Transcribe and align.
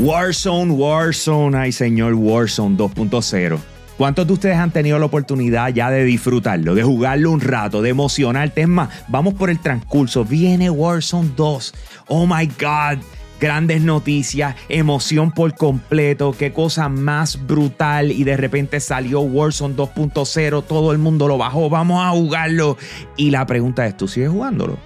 Warzone, 0.00 0.70
Warzone, 0.70 1.58
ay 1.58 1.72
señor, 1.72 2.14
Warzone 2.14 2.76
2.0. 2.76 3.58
¿Cuántos 3.96 4.28
de 4.28 4.32
ustedes 4.32 4.56
han 4.56 4.70
tenido 4.70 4.96
la 5.00 5.06
oportunidad 5.06 5.70
ya 5.70 5.90
de 5.90 6.04
disfrutarlo, 6.04 6.76
de 6.76 6.84
jugarlo 6.84 7.32
un 7.32 7.40
rato, 7.40 7.82
de 7.82 7.90
emocionarte? 7.90 8.60
Es 8.60 8.68
más, 8.68 8.90
vamos 9.08 9.34
por 9.34 9.50
el 9.50 9.58
transcurso. 9.58 10.24
Viene 10.24 10.70
Warzone 10.70 11.32
2. 11.36 11.74
Oh 12.06 12.26
my 12.26 12.46
God. 12.46 13.02
Grandes 13.40 13.82
noticias, 13.82 14.54
emoción 14.68 15.32
por 15.32 15.54
completo, 15.54 16.34
qué 16.36 16.52
cosa 16.52 16.88
más 16.88 17.46
brutal 17.46 18.10
y 18.10 18.24
de 18.24 18.36
repente 18.36 18.80
salió 18.80 19.20
Warzone 19.20 19.76
2.0, 19.76 20.64
todo 20.64 20.90
el 20.90 20.98
mundo 20.98 21.28
lo 21.28 21.38
bajó, 21.38 21.70
vamos 21.70 22.04
a 22.04 22.10
jugarlo. 22.10 22.76
Y 23.16 23.30
la 23.30 23.46
pregunta 23.46 23.86
es, 23.86 23.96
¿tú 23.96 24.08
sigues 24.08 24.30
jugándolo? 24.30 24.76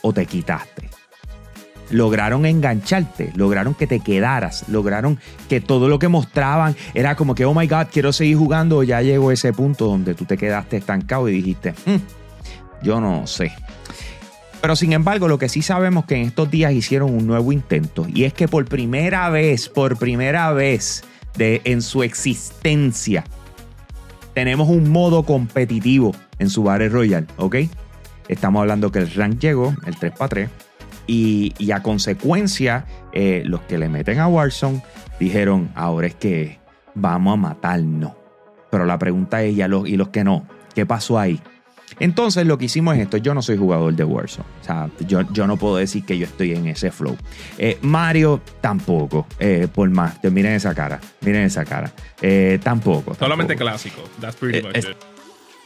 ¿O 0.00 0.12
te 0.12 0.24
quitaste? 0.24 0.81
Lograron 1.90 2.46
engancharte, 2.46 3.32
lograron 3.34 3.74
que 3.74 3.86
te 3.86 4.00
quedaras, 4.00 4.68
lograron 4.68 5.18
que 5.48 5.60
todo 5.60 5.88
lo 5.88 5.98
que 5.98 6.08
mostraban 6.08 6.76
era 6.94 7.14
como 7.16 7.34
que, 7.34 7.44
oh 7.44 7.54
my 7.54 7.66
God, 7.66 7.86
quiero 7.92 8.12
seguir 8.12 8.36
jugando, 8.36 8.82
ya 8.82 9.02
llegó 9.02 9.30
ese 9.30 9.52
punto 9.52 9.86
donde 9.86 10.14
tú 10.14 10.24
te 10.24 10.36
quedaste 10.36 10.78
estancado 10.78 11.28
y 11.28 11.32
dijiste, 11.32 11.74
hmm, 11.86 12.82
yo 12.82 13.00
no 13.00 13.26
sé. 13.26 13.52
Pero 14.60 14.76
sin 14.76 14.92
embargo, 14.92 15.26
lo 15.26 15.38
que 15.38 15.48
sí 15.48 15.60
sabemos 15.60 16.04
que 16.04 16.14
en 16.14 16.28
estos 16.28 16.50
días 16.50 16.72
hicieron 16.72 17.12
un 17.12 17.26
nuevo 17.26 17.50
intento 17.52 18.06
y 18.12 18.24
es 18.24 18.32
que 18.32 18.46
por 18.46 18.64
primera 18.64 19.28
vez, 19.28 19.68
por 19.68 19.98
primera 19.98 20.52
vez 20.52 21.02
de, 21.36 21.60
en 21.64 21.82
su 21.82 22.04
existencia, 22.04 23.24
tenemos 24.34 24.68
un 24.68 24.88
modo 24.88 25.24
competitivo 25.24 26.14
en 26.38 26.48
su 26.48 26.62
Battle 26.62 26.88
Royale, 26.88 27.26
¿ok? 27.36 27.56
Estamos 28.28 28.60
hablando 28.60 28.92
que 28.92 29.00
el 29.00 29.12
rank 29.12 29.40
llegó, 29.40 29.74
el 29.84 29.96
3 29.96 30.12
para 31.02 31.06
3 31.06 31.54
y, 31.58 31.70
a 31.70 31.82
consecuencia, 31.82 32.86
eh, 33.12 33.42
los 33.46 33.60
que 33.62 33.78
le 33.78 33.88
meten 33.88 34.18
a 34.18 34.28
Warzone 34.28 34.82
dijeron, 35.18 35.70
ahora 35.74 36.06
es 36.06 36.14
que 36.14 36.58
vamos 36.94 37.34
a 37.34 37.36
matarnos. 37.36 38.12
Pero 38.70 38.86
la 38.86 38.98
pregunta 38.98 39.42
es, 39.42 39.56
¿y, 39.56 39.62
los, 39.68 39.88
y 39.88 39.96
los 39.96 40.08
que 40.08 40.24
no? 40.24 40.46
¿Qué 40.74 40.86
pasó 40.86 41.18
ahí? 41.18 41.40
Entonces 41.98 42.46
lo 42.46 42.56
que 42.56 42.64
hicimos 42.64 42.96
es 42.96 43.02
esto, 43.02 43.18
yo 43.18 43.34
no 43.34 43.42
soy 43.42 43.58
jugador 43.58 43.94
de 43.94 44.02
Warzone, 44.02 44.46
o 44.62 44.64
sea, 44.64 44.88
yo, 45.06 45.20
yo 45.30 45.46
no 45.46 45.58
puedo 45.58 45.76
decir 45.76 46.04
que 46.06 46.16
yo 46.16 46.24
estoy 46.24 46.52
en 46.52 46.66
ese 46.66 46.90
flow. 46.90 47.16
Eh, 47.58 47.78
Mario 47.82 48.40
tampoco, 48.62 49.26
eh, 49.38 49.68
por 49.72 49.90
más, 49.90 50.18
miren 50.24 50.52
esa 50.52 50.74
cara, 50.74 50.98
miren 51.20 51.42
esa 51.42 51.66
cara, 51.66 51.92
tampoco. 52.62 53.14
Solamente 53.14 53.56
clásico, 53.56 54.02
that's 54.20 54.36
pretty 54.36 54.66
much 54.66 54.78
it. 54.78 54.96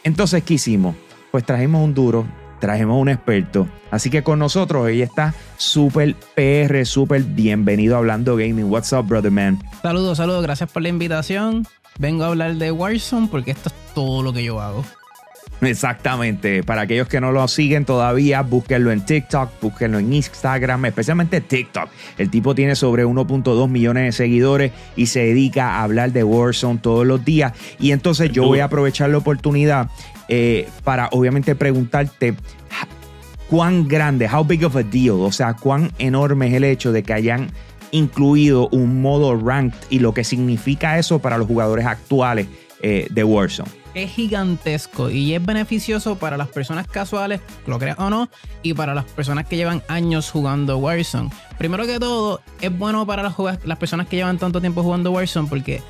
Entonces, 0.03 0.43
¿qué 0.43 0.55
hicimos? 0.55 0.97
Pues 1.31 1.45
trajimos 1.45 1.85
un 1.85 1.95
duro, 1.95 2.27
trajimos 2.59 3.01
un 3.01 3.09
experto. 3.09 3.69
Así 3.91 4.11
que 4.11 4.23
con 4.23 4.39
nosotros 4.39 4.85
hoy 4.85 5.03
está 5.03 5.35
Super 5.57 6.15
PR, 6.35 6.85
súper 6.85 7.23
bienvenido 7.23 7.97
hablando 7.97 8.37
gaming. 8.37 8.71
What's 8.71 8.93
up, 8.93 9.07
brother 9.07 9.31
man? 9.31 9.59
Saludos, 9.83 10.19
saludos, 10.19 10.43
gracias 10.43 10.71
por 10.71 10.83
la 10.83 10.89
invitación. 10.89 11.67
Vengo 11.99 12.25
a 12.25 12.29
hablar 12.29 12.57
de 12.57 12.73
Warzone 12.73 13.29
porque 13.29 13.53
esto 13.53 13.71
es 13.71 13.75
todo 13.95 14.23
lo 14.23 14.33
que 14.33 14.45
yo 14.45 14.61
hago. 14.61 14.85
Exactamente. 15.61 16.63
Para 16.63 16.83
aquellos 16.83 17.09
que 17.09 17.21
no 17.21 17.33
lo 17.33 17.47
siguen 17.49 17.85
todavía, 17.85 18.43
búsquenlo 18.43 18.93
en 18.93 19.05
TikTok, 19.05 19.51
búsquenlo 19.61 19.99
en 19.99 20.13
Instagram, 20.13 20.85
especialmente 20.87 21.41
TikTok. 21.41 21.89
El 22.19 22.31
tipo 22.31 22.55
tiene 22.55 22.75
sobre 22.75 23.07
1.2 23.07 23.69
millones 23.69 24.05
de 24.05 24.13
seguidores 24.13 24.73
y 24.97 25.07
se 25.07 25.21
dedica 25.21 25.77
a 25.77 25.83
hablar 25.83 26.13
de 26.13 26.25
Warzone 26.25 26.81
todos 26.81 27.07
los 27.07 27.25
días. 27.25 27.53
Y 27.79 27.93
entonces 27.93 28.31
yo 28.33 28.45
voy 28.45 28.61
a 28.61 28.65
aprovechar 28.67 29.11
la 29.11 29.19
oportunidad 29.19 29.89
eh, 30.29 30.69
para 30.85 31.09
obviamente 31.13 31.55
preguntarte 31.55 32.35
cuán 33.49 33.87
grande, 33.87 34.29
how 34.29 34.45
big 34.45 34.65
of 34.65 34.77
a 34.77 34.83
deal, 34.83 35.21
o 35.21 35.33
sea, 35.33 35.55
cuán 35.55 35.93
enorme 35.99 36.49
es 36.49 36.55
el 36.55 36.65
hecho 36.65 36.93
de 36.93 37.03
que 37.03 37.13
hayan 37.13 37.51
incluido 37.93 38.69
un 38.69 39.01
modo 39.01 39.39
ranked 39.39 39.79
y 39.89 40.01
lo 40.01 40.13
que 40.13 40.25
significa 40.25 40.99
eso 40.99 41.21
para 41.21 41.39
los 41.39 41.47
jugadores 41.47 41.87
actuales 41.87 42.49
eh, 42.83 43.07
de 43.11 43.25
Warzone. 43.25 43.86
Es 43.97 44.11
gigantesco 44.11 45.09
y 45.09 45.35
es 45.35 45.43
beneficioso 45.43 46.17
para 46.17 46.37
las 46.37 46.49
personas 46.49 46.87
casuales, 46.87 47.41
lo 47.67 47.79
creas 47.79 47.99
o 47.99 48.11
no, 48.11 48.29
y 48.63 48.75
para 48.75 48.95
las 48.95 49.07
personas 49.07 49.47
que 49.47 49.57
llevan 49.57 49.83
años 49.89 50.31
jugando 50.31 50.77
Warzone. 50.77 51.31
Primero 51.57 51.87
que 51.87 51.99
todo, 51.99 52.43
es 52.61 52.77
bueno 52.77 53.07
para 53.07 53.23
las, 53.23 53.35
las 53.65 53.79
personas 53.79 54.07
que 54.07 54.17
llevan 54.17 54.37
tanto 54.37 54.61
tiempo 54.61 54.83
jugando 54.83 55.13
Warzone 55.13 55.49
porque 55.49 55.83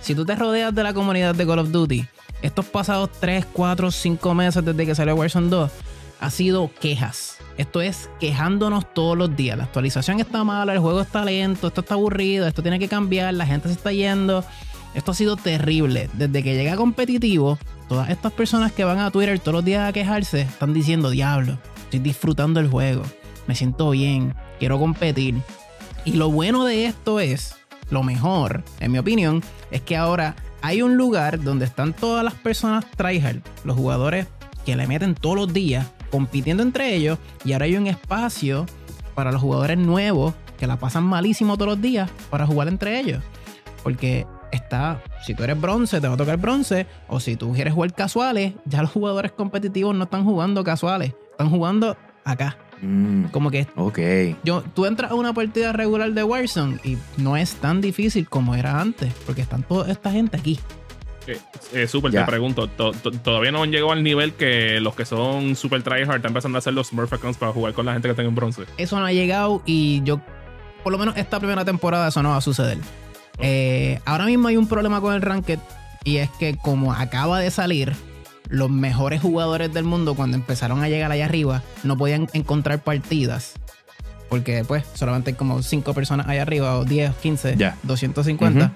si 0.00 0.14
tú 0.14 0.24
te 0.24 0.36
rodeas 0.36 0.74
de 0.74 0.82
la 0.82 0.94
comunidad 0.94 1.34
de 1.34 1.46
Call 1.46 1.58
of 1.58 1.70
Duty, 1.70 2.06
estos 2.40 2.64
pasados 2.64 3.10
3, 3.20 3.44
4, 3.52 3.90
5 3.90 4.34
meses 4.34 4.64
desde 4.64 4.86
que 4.86 4.94
salió 4.94 5.14
Warzone 5.16 5.50
2 5.50 5.70
ha 6.18 6.30
sido 6.30 6.70
quejas. 6.80 7.36
Esto 7.58 7.82
es 7.82 8.08
quejándonos 8.20 8.94
todos 8.94 9.18
los 9.18 9.36
días. 9.36 9.58
La 9.58 9.64
actualización 9.64 10.18
está 10.18 10.44
mala, 10.44 10.72
el 10.72 10.78
juego 10.78 11.02
está 11.02 11.26
lento, 11.26 11.66
esto 11.66 11.82
está 11.82 11.92
aburrido, 11.92 12.46
esto 12.46 12.62
tiene 12.62 12.78
que 12.78 12.88
cambiar, 12.88 13.34
la 13.34 13.44
gente 13.44 13.68
se 13.68 13.74
está 13.74 13.92
yendo. 13.92 14.44
Esto 14.94 15.12
ha 15.12 15.14
sido 15.14 15.36
terrible. 15.36 16.10
Desde 16.14 16.42
que 16.42 16.54
llega 16.54 16.76
competitivo, 16.76 17.58
todas 17.88 18.10
estas 18.10 18.32
personas 18.32 18.72
que 18.72 18.84
van 18.84 18.98
a 18.98 19.10
Twitter 19.10 19.38
todos 19.38 19.54
los 19.54 19.64
días 19.64 19.88
a 19.88 19.92
quejarse 19.92 20.42
están 20.42 20.72
diciendo, 20.72 21.10
diablo, 21.10 21.58
estoy 21.82 22.00
disfrutando 22.00 22.60
el 22.60 22.68
juego, 22.68 23.02
me 23.46 23.54
siento 23.54 23.90
bien, 23.90 24.34
quiero 24.58 24.78
competir. 24.78 25.36
Y 26.04 26.12
lo 26.12 26.30
bueno 26.30 26.64
de 26.64 26.86
esto 26.86 27.20
es, 27.20 27.56
lo 27.90 28.02
mejor, 28.02 28.62
en 28.80 28.92
mi 28.92 28.98
opinión, 28.98 29.42
es 29.70 29.82
que 29.82 29.96
ahora 29.96 30.36
hay 30.62 30.82
un 30.82 30.96
lugar 30.96 31.42
donde 31.42 31.64
están 31.64 31.92
todas 31.92 32.24
las 32.24 32.34
personas 32.34 32.84
tryhard, 32.96 33.40
los 33.64 33.76
jugadores 33.76 34.26
que 34.64 34.76
le 34.76 34.86
meten 34.86 35.14
todos 35.14 35.36
los 35.36 35.52
días, 35.52 35.86
compitiendo 36.10 36.62
entre 36.62 36.94
ellos, 36.94 37.18
y 37.44 37.52
ahora 37.52 37.66
hay 37.66 37.76
un 37.76 37.86
espacio 37.86 38.66
para 39.14 39.32
los 39.32 39.40
jugadores 39.40 39.78
nuevos 39.78 40.34
que 40.58 40.66
la 40.66 40.78
pasan 40.78 41.04
malísimo 41.04 41.56
todos 41.56 41.72
los 41.72 41.82
días 41.82 42.10
para 42.28 42.46
jugar 42.46 42.68
entre 42.68 43.00
ellos. 43.00 43.22
Porque 43.82 44.26
está, 44.52 45.02
si 45.24 45.34
tú 45.34 45.44
eres 45.44 45.60
bronce, 45.60 46.00
te 46.00 46.08
va 46.08 46.14
a 46.14 46.16
tocar 46.16 46.36
bronce, 46.38 46.86
o 47.08 47.20
si 47.20 47.36
tú 47.36 47.52
quieres 47.52 47.74
jugar 47.74 47.94
casuales, 47.94 48.54
ya 48.64 48.82
los 48.82 48.90
jugadores 48.90 49.32
competitivos 49.32 49.94
no 49.94 50.04
están 50.04 50.24
jugando 50.24 50.64
casuales, 50.64 51.14
están 51.32 51.50
jugando 51.50 51.96
acá. 52.24 52.56
Mm, 52.82 53.24
como 53.26 53.50
que. 53.50 53.66
Ok. 53.76 53.98
Yo, 54.42 54.62
tú 54.74 54.86
entras 54.86 55.10
a 55.10 55.14
una 55.14 55.32
partida 55.32 55.72
regular 55.72 56.12
de 56.12 56.24
Warzone 56.24 56.80
y 56.82 56.96
no 57.18 57.36
es 57.36 57.54
tan 57.56 57.80
difícil 57.80 58.28
como 58.28 58.54
era 58.54 58.80
antes, 58.80 59.12
porque 59.26 59.42
están 59.42 59.62
toda 59.62 59.90
esta 59.90 60.10
gente 60.10 60.36
aquí. 60.36 60.58
Eh, 61.26 61.38
eh 61.74 61.86
super, 61.86 62.10
te 62.10 62.22
pregunto, 62.24 62.66
¿todavía 62.68 63.52
no 63.52 63.62
han 63.62 63.70
llegado 63.70 63.92
al 63.92 64.02
nivel 64.02 64.32
que 64.32 64.80
los 64.80 64.94
que 64.94 65.04
son 65.04 65.54
super 65.54 65.82
tryhard 65.82 66.16
están 66.16 66.30
empezando 66.30 66.56
a 66.56 66.60
hacer 66.60 66.72
los 66.72 66.88
Smurf 66.88 67.12
accounts 67.12 67.38
para 67.38 67.52
jugar 67.52 67.74
con 67.74 67.86
la 67.86 67.92
gente 67.92 68.08
que 68.08 68.12
está 68.12 68.22
en 68.22 68.34
bronce? 68.34 68.62
Eso 68.78 68.98
no 68.98 69.04
ha 69.04 69.12
llegado 69.12 69.62
y 69.66 70.02
yo, 70.02 70.20
por 70.82 70.92
lo 70.92 70.98
menos 70.98 71.16
esta 71.18 71.38
primera 71.38 71.64
temporada, 71.64 72.08
eso 72.08 72.22
no 72.22 72.30
va 72.30 72.38
a 72.38 72.40
suceder. 72.40 72.78
Eh, 73.40 74.00
ahora 74.04 74.26
mismo 74.26 74.48
hay 74.48 74.56
un 74.56 74.66
problema 74.66 75.00
con 75.00 75.14
el 75.14 75.22
Ranked 75.22 75.58
y 76.04 76.16
es 76.16 76.30
que 76.30 76.56
como 76.56 76.92
acaba 76.92 77.40
de 77.40 77.50
salir, 77.50 77.94
los 78.48 78.68
mejores 78.68 79.22
jugadores 79.22 79.72
del 79.72 79.84
mundo 79.84 80.14
cuando 80.14 80.36
empezaron 80.36 80.82
a 80.82 80.88
llegar 80.88 81.12
allá 81.12 81.24
arriba 81.24 81.62
no 81.84 81.96
podían 81.96 82.28
encontrar 82.32 82.82
partidas. 82.82 83.54
Porque 84.28 84.64
pues 84.64 84.84
solamente 84.94 85.30
hay 85.30 85.36
como 85.36 85.62
5 85.62 85.92
personas 85.92 86.28
allá 86.28 86.42
arriba, 86.42 86.78
o 86.78 86.84
10, 86.84 87.14
15, 87.16 87.56
250. 87.82 88.72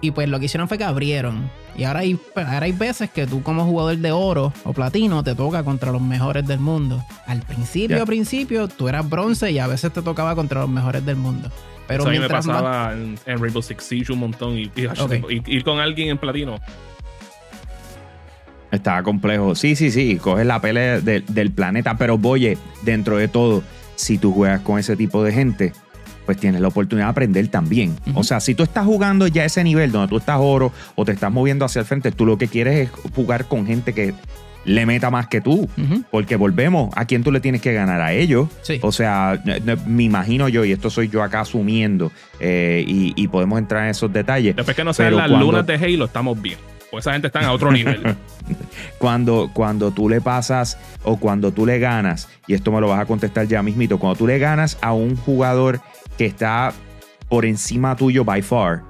y 0.00 0.10
pues 0.12 0.28
lo 0.28 0.38
que 0.38 0.46
hicieron 0.46 0.68
fue 0.68 0.78
que 0.78 0.84
abrieron. 0.84 1.50
Y 1.76 1.84
ahora 1.84 2.00
hay, 2.00 2.18
ahora 2.34 2.62
hay 2.64 2.72
veces 2.72 3.10
que 3.10 3.26
tú 3.26 3.42
como 3.42 3.64
jugador 3.64 3.98
de 3.98 4.12
oro 4.12 4.52
o 4.64 4.72
platino 4.72 5.22
te 5.22 5.34
toca 5.34 5.62
contra 5.64 5.92
los 5.92 6.00
mejores 6.00 6.46
del 6.46 6.60
mundo. 6.60 7.04
Al 7.26 7.40
principio, 7.42 8.00
al 8.00 8.06
principio, 8.06 8.68
tú 8.68 8.88
eras 8.88 9.08
bronce 9.08 9.50
y 9.50 9.58
a 9.58 9.66
veces 9.66 9.92
te 9.92 10.00
tocaba 10.00 10.34
contra 10.34 10.62
los 10.62 10.70
mejores 10.70 11.04
del 11.04 11.16
mundo. 11.16 11.50
Pero 11.86 12.06
a 12.06 12.10
mí 12.10 12.18
me 12.18 12.28
pasaba 12.28 12.94
en, 12.94 13.18
Rainbow 13.26 13.62
Six 13.62 13.82
Siege 13.82 14.12
un 14.12 14.20
montón 14.20 14.58
y, 14.58 14.70
ir 15.46 15.64
con 15.64 15.80
alguien 15.80 16.08
en 16.10 16.18
platino 16.18 16.58
Estaba 18.70 19.02
complejo. 19.02 19.54
Sí, 19.54 19.76
sí, 19.76 19.90
sí, 19.90 20.16
coges 20.16 20.46
la 20.46 20.60
pelea 20.60 21.00
del 21.00 21.50
planeta, 21.50 21.96
pero 21.98 22.18
oye, 22.22 22.56
dentro 22.82 23.18
de 23.18 23.28
todo, 23.28 23.62
si 23.96 24.16
tú 24.16 24.32
juegas 24.32 24.62
con 24.62 24.78
ese 24.78 24.96
tipo 24.96 25.22
de 25.22 25.32
gente, 25.32 25.72
pues 26.24 26.38
tienes 26.38 26.60
la 26.62 26.68
oportunidad 26.68 27.06
de 27.06 27.10
aprender 27.10 27.48
también. 27.48 27.96
O 28.14 28.24
sea, 28.24 28.40
si 28.40 28.54
tú 28.54 28.62
estás 28.62 28.86
jugando 28.86 29.26
ya 29.26 29.44
ese 29.44 29.62
nivel 29.62 29.92
donde 29.92 30.08
tú 30.08 30.16
estás 30.16 30.38
oro 30.40 30.72
o 30.94 31.04
te 31.04 31.12
estás 31.12 31.30
moviendo 31.30 31.66
hacia 31.66 31.80
el 31.80 31.86
frente, 31.86 32.12
tú 32.12 32.24
lo 32.24 32.38
que 32.38 32.48
quieres 32.48 32.88
es 32.88 33.12
jugar 33.14 33.46
con 33.46 33.66
gente 33.66 33.92
que 33.92 34.14
le 34.64 34.86
meta 34.86 35.10
más 35.10 35.26
que 35.26 35.40
tú. 35.40 35.68
Porque 36.10 36.36
volvemos, 36.36 36.90
¿a 36.96 37.04
quién 37.04 37.22
tú 37.22 37.32
le 37.32 37.40
tienes 37.40 37.60
que 37.60 37.72
ganar? 37.72 38.00
A 38.00 38.12
ellos. 38.12 38.48
O 38.82 38.92
sea, 38.92 39.42
me 39.86 40.02
imagino 40.04 40.48
yo, 40.48 40.64
y 40.64 40.72
esto 40.72 40.90
soy 40.90 41.08
yo 41.08 41.22
acá 41.22 41.40
asumiendo, 41.40 42.12
eh, 42.40 42.84
y, 42.86 43.28
podemos 43.28 43.58
entrar 43.58 43.84
en 43.84 43.90
esos 43.90 44.12
detalles. 44.12 44.54
Después 44.54 44.76
que 44.76 44.84
no 44.84 44.92
sean 44.92 45.16
las 45.16 45.30
lunas 45.30 45.66
de 45.66 45.74
Halo, 45.74 46.04
estamos 46.04 46.40
bien. 46.40 46.58
Pues 46.90 47.06
esa 47.06 47.12
gente 47.12 47.28
está 47.28 47.40
a 47.40 47.52
otro 47.52 47.72
nivel. 47.72 48.02
cuando, 48.98 49.50
cuando 49.54 49.92
tú 49.92 50.10
le 50.10 50.20
pasas 50.20 50.76
o 51.02 51.16
cuando 51.16 51.50
tú 51.50 51.64
le 51.64 51.78
ganas, 51.78 52.28
y 52.46 52.52
esto 52.52 52.70
me 52.70 52.82
lo 52.82 52.88
vas 52.88 53.00
a 53.00 53.06
contestar 53.06 53.46
ya 53.48 53.62
mismito, 53.62 53.98
cuando 53.98 54.18
tú 54.18 54.26
le 54.26 54.38
ganas 54.38 54.76
a 54.82 54.92
un 54.92 55.16
jugador 55.16 55.80
que 56.18 56.26
está 56.26 56.74
por 57.30 57.46
encima 57.46 57.96
tuyo 57.96 58.26
by 58.26 58.42
far, 58.42 58.82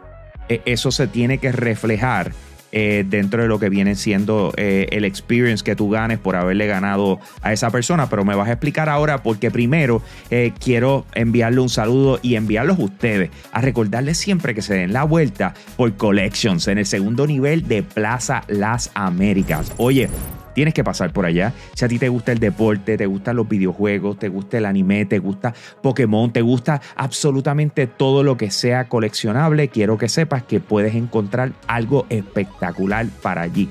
e, 0.49 0.61
eso 0.65 0.91
se 0.91 1.07
tiene 1.07 1.39
que 1.39 1.53
reflejar 1.53 2.33
eh, 2.73 3.05
dentro 3.07 3.43
de 3.43 3.49
lo 3.49 3.59
que 3.59 3.69
viene 3.69 3.95
siendo 3.95 4.53
eh, 4.57 4.87
el 4.93 5.05
experience 5.05 5.63
que 5.63 5.77
tú 5.77 5.91
ganes 5.91 6.19
por 6.19 6.37
haberle 6.37 6.67
ganado 6.67 7.21
a 7.43 7.53
esa 7.53 7.71
persona. 7.71 8.09
Pero 8.09 8.25
me 8.25 8.35
vas 8.35 8.49
a 8.49 8.53
explicar 8.53 8.89
ahora 8.89 9.23
porque 9.23 9.51
primero 9.51 10.03
eh, 10.31 10.53
quiero 10.59 11.05
enviarle 11.15 11.61
un 11.61 11.69
saludo 11.69 12.19
y 12.23 12.37
enviarlos 12.37 12.79
a 12.79 12.83
ustedes 12.83 13.31
a 13.53 13.61
recordarles 13.61 14.19
siempre 14.19 14.55
que 14.55 14.63
se 14.63 14.75
den 14.75 14.93
la 14.93 15.05
vuelta 15.05 15.55
por 15.77 15.95
Collections 15.97 16.67
en 16.69 16.79
el 16.79 16.87
segundo 16.87 17.27
nivel 17.27 17.69
de 17.69 17.83
Plaza 17.83 18.45
Las 18.49 18.91
Américas. 18.95 19.73
Oye, 19.77 20.09
tienes 20.55 20.75
que 20.75 20.85
pasar 20.85 21.13
por 21.13 21.27
allá. 21.27 21.53
Si 21.75 21.85
a 21.85 21.89
ti 21.89 21.99
te 21.99 22.09
gusta 22.09 22.33
el 22.33 22.39
deporte, 22.39 22.97
te 22.97 23.07
gustan 23.07 23.37
los 23.37 23.49
videojuegos, 23.49 24.19
te 24.19 24.29
gusta 24.29 24.59
el 24.59 24.67
anime, 24.67 25.05
te 25.05 25.19
gusta 25.19 25.55
Pokémon, 25.83 26.33
te 26.33 26.43
gusta 26.43 26.81
absolutamente 26.97 27.87
todo 27.87 28.23
lo 28.23 28.37
que 28.37 28.51
sea 28.51 28.89
coleccionable, 28.89 29.69
quiero 29.69 29.99
que 29.99 30.09
sepas 30.09 30.43
que 30.43 30.61
puedes 30.61 30.95
encontrar 30.95 31.53
algo 31.67 32.07
espectacular 32.09 33.07
para 33.23 33.43
allí. 33.43 33.69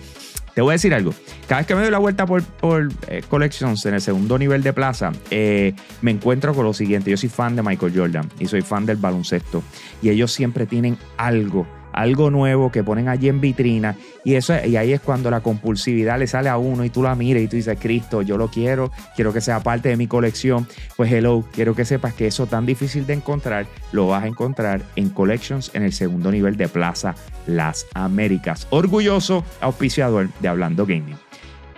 Te 0.53 0.61
voy 0.61 0.71
a 0.71 0.73
decir 0.73 0.93
algo. 0.93 1.13
Cada 1.47 1.61
vez 1.61 1.67
que 1.67 1.75
me 1.75 1.81
doy 1.81 1.91
la 1.91 1.97
vuelta 1.97 2.25
por, 2.25 2.43
por 2.43 2.89
eh, 3.07 3.23
Collections 3.29 3.85
en 3.85 3.93
el 3.93 4.01
segundo 4.01 4.37
nivel 4.37 4.63
de 4.63 4.73
plaza, 4.73 5.11
eh, 5.29 5.73
me 6.01 6.11
encuentro 6.11 6.53
con 6.53 6.65
lo 6.65 6.73
siguiente. 6.73 7.09
Yo 7.09 7.17
soy 7.17 7.29
fan 7.29 7.55
de 7.55 7.63
Michael 7.63 7.93
Jordan 7.95 8.29
y 8.37 8.47
soy 8.47 8.61
fan 8.61 8.85
del 8.85 8.97
baloncesto. 8.97 9.63
Y 10.01 10.09
ellos 10.09 10.31
siempre 10.33 10.65
tienen 10.65 10.97
algo 11.17 11.65
algo 11.93 12.29
nuevo 12.29 12.71
que 12.71 12.83
ponen 12.83 13.07
allí 13.07 13.29
en 13.29 13.41
vitrina 13.41 13.95
y 14.23 14.35
eso 14.35 14.53
y 14.65 14.75
ahí 14.77 14.93
es 14.93 15.01
cuando 15.01 15.31
la 15.31 15.41
compulsividad 15.41 16.19
le 16.19 16.27
sale 16.27 16.49
a 16.49 16.57
uno 16.57 16.85
y 16.85 16.89
tú 16.89 17.03
la 17.03 17.15
miras 17.15 17.43
y 17.43 17.47
tú 17.47 17.55
dices, 17.55 17.77
Cristo, 17.79 18.21
yo 18.21 18.37
lo 18.37 18.49
quiero, 18.49 18.91
quiero 19.15 19.33
que 19.33 19.41
sea 19.41 19.61
parte 19.61 19.89
de 19.89 19.97
mi 19.97 20.07
colección. 20.07 20.67
Pues 20.95 21.11
hello, 21.11 21.43
quiero 21.51 21.75
que 21.75 21.85
sepas 21.85 22.13
que 22.13 22.27
eso 22.27 22.45
tan 22.45 22.65
difícil 22.65 23.05
de 23.05 23.13
encontrar 23.13 23.65
lo 23.91 24.07
vas 24.07 24.23
a 24.23 24.27
encontrar 24.27 24.81
en 24.95 25.09
Collections 25.09 25.71
en 25.73 25.83
el 25.83 25.93
segundo 25.93 26.31
nivel 26.31 26.57
de 26.57 26.67
Plaza 26.67 27.15
Las 27.47 27.87
Américas. 27.93 28.67
Orgulloso 28.69 29.43
auspiciador 29.59 30.29
de 30.39 30.47
Hablando 30.47 30.85
Gaming. 30.85 31.17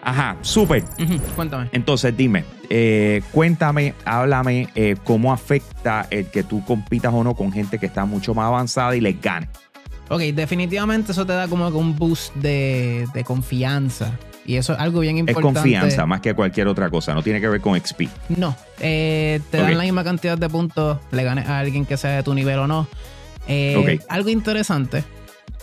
Ajá, 0.03 0.35
súper. 0.41 0.83
Cuéntame. 1.35 1.69
Entonces, 1.71 2.15
dime, 2.15 2.43
eh, 2.69 3.21
cuéntame, 3.31 3.93
háblame 4.03 4.67
eh, 4.75 4.95
cómo 5.03 5.31
afecta 5.31 6.07
el 6.09 6.25
que 6.25 6.43
tú 6.43 6.63
compitas 6.65 7.13
o 7.13 7.23
no 7.23 7.35
con 7.35 7.51
gente 7.51 7.79
que 7.79 7.85
está 7.85 8.03
mucho 8.05 8.33
más 8.33 8.47
avanzada 8.47 8.95
y 8.95 9.01
les 9.01 9.19
gane. 9.21 9.47
Ok, 10.09 10.21
definitivamente 10.33 11.11
eso 11.11 11.25
te 11.25 11.33
da 11.33 11.47
como 11.47 11.67
un 11.69 11.95
boost 11.95 12.35
de, 12.35 13.07
confianza. 13.25 14.17
Y 14.45 14.57
eso 14.57 14.73
es 14.73 14.79
algo 14.79 14.99
bien 14.99 15.17
importante. 15.17 15.47
Es 15.47 15.63
confianza 15.63 16.05
más 16.05 16.19
que 16.19 16.33
cualquier 16.33 16.67
otra 16.67 16.89
cosa, 16.89 17.13
no 17.13 17.23
tiene 17.23 17.39
que 17.39 17.47
ver 17.47 17.61
con 17.61 17.79
XP. 17.79 18.01
No, 18.29 18.55
eh, 18.79 19.39
te 19.49 19.57
dan 19.57 19.77
la 19.77 19.83
misma 19.83 20.03
cantidad 20.03 20.37
de 20.37 20.49
puntos, 20.49 20.99
le 21.11 21.23
ganes 21.23 21.47
a 21.47 21.59
alguien 21.59 21.85
que 21.85 21.95
sea 21.95 22.11
de 22.11 22.23
tu 22.23 22.33
nivel 22.33 22.59
o 22.59 22.67
no. 22.67 22.87
Eh, 23.47 23.99
algo 24.09 24.29
interesante 24.29 25.03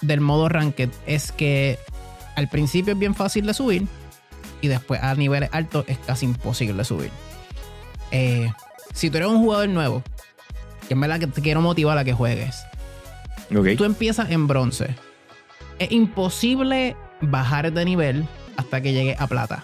del 0.00 0.20
modo 0.20 0.48
Ranked 0.48 0.90
es 1.06 1.32
que 1.32 1.78
al 2.36 2.48
principio 2.48 2.94
es 2.94 2.98
bien 2.98 3.14
fácil 3.14 3.46
de 3.46 3.54
subir 3.54 3.86
y 4.62 4.68
después 4.68 5.02
a 5.02 5.14
niveles 5.14 5.50
altos 5.52 5.84
es 5.88 5.98
casi 5.98 6.26
imposible 6.26 6.78
de 6.78 6.84
subir. 6.84 7.10
Eh, 8.10 8.50
si 8.92 9.10
tú 9.10 9.18
eres 9.18 9.28
un 9.28 9.40
jugador 9.40 9.68
nuevo, 9.68 10.02
que 10.88 10.94
en 10.94 11.00
verdad 11.00 11.20
que 11.20 11.26
te 11.26 11.42
quiero 11.42 11.60
motivar 11.60 11.96
a 11.98 12.04
que 12.04 12.12
juegues, 12.12 12.64
Tú 13.50 13.84
empiezas 13.84 14.30
en 14.30 14.46
bronce. 14.46 14.94
Es 15.78 15.90
imposible 15.90 16.96
bajar 17.20 17.72
de 17.72 17.84
nivel 17.84 18.26
hasta 18.56 18.80
que 18.80 18.92
llegue 18.92 19.16
a 19.18 19.26
plata. 19.26 19.62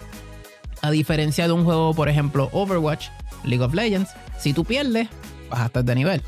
A 0.81 0.91
diferencia 0.91 1.47
de 1.47 1.53
un 1.53 1.63
juego, 1.63 1.93
por 1.93 2.09
ejemplo, 2.09 2.49
Overwatch, 2.51 3.07
League 3.43 3.63
of 3.63 3.73
Legends, 3.73 4.11
si 4.37 4.53
tú 4.53 4.63
pierdes, 4.65 5.07
bajaste 5.49 5.83
de 5.83 5.95
nivel. 5.95 6.21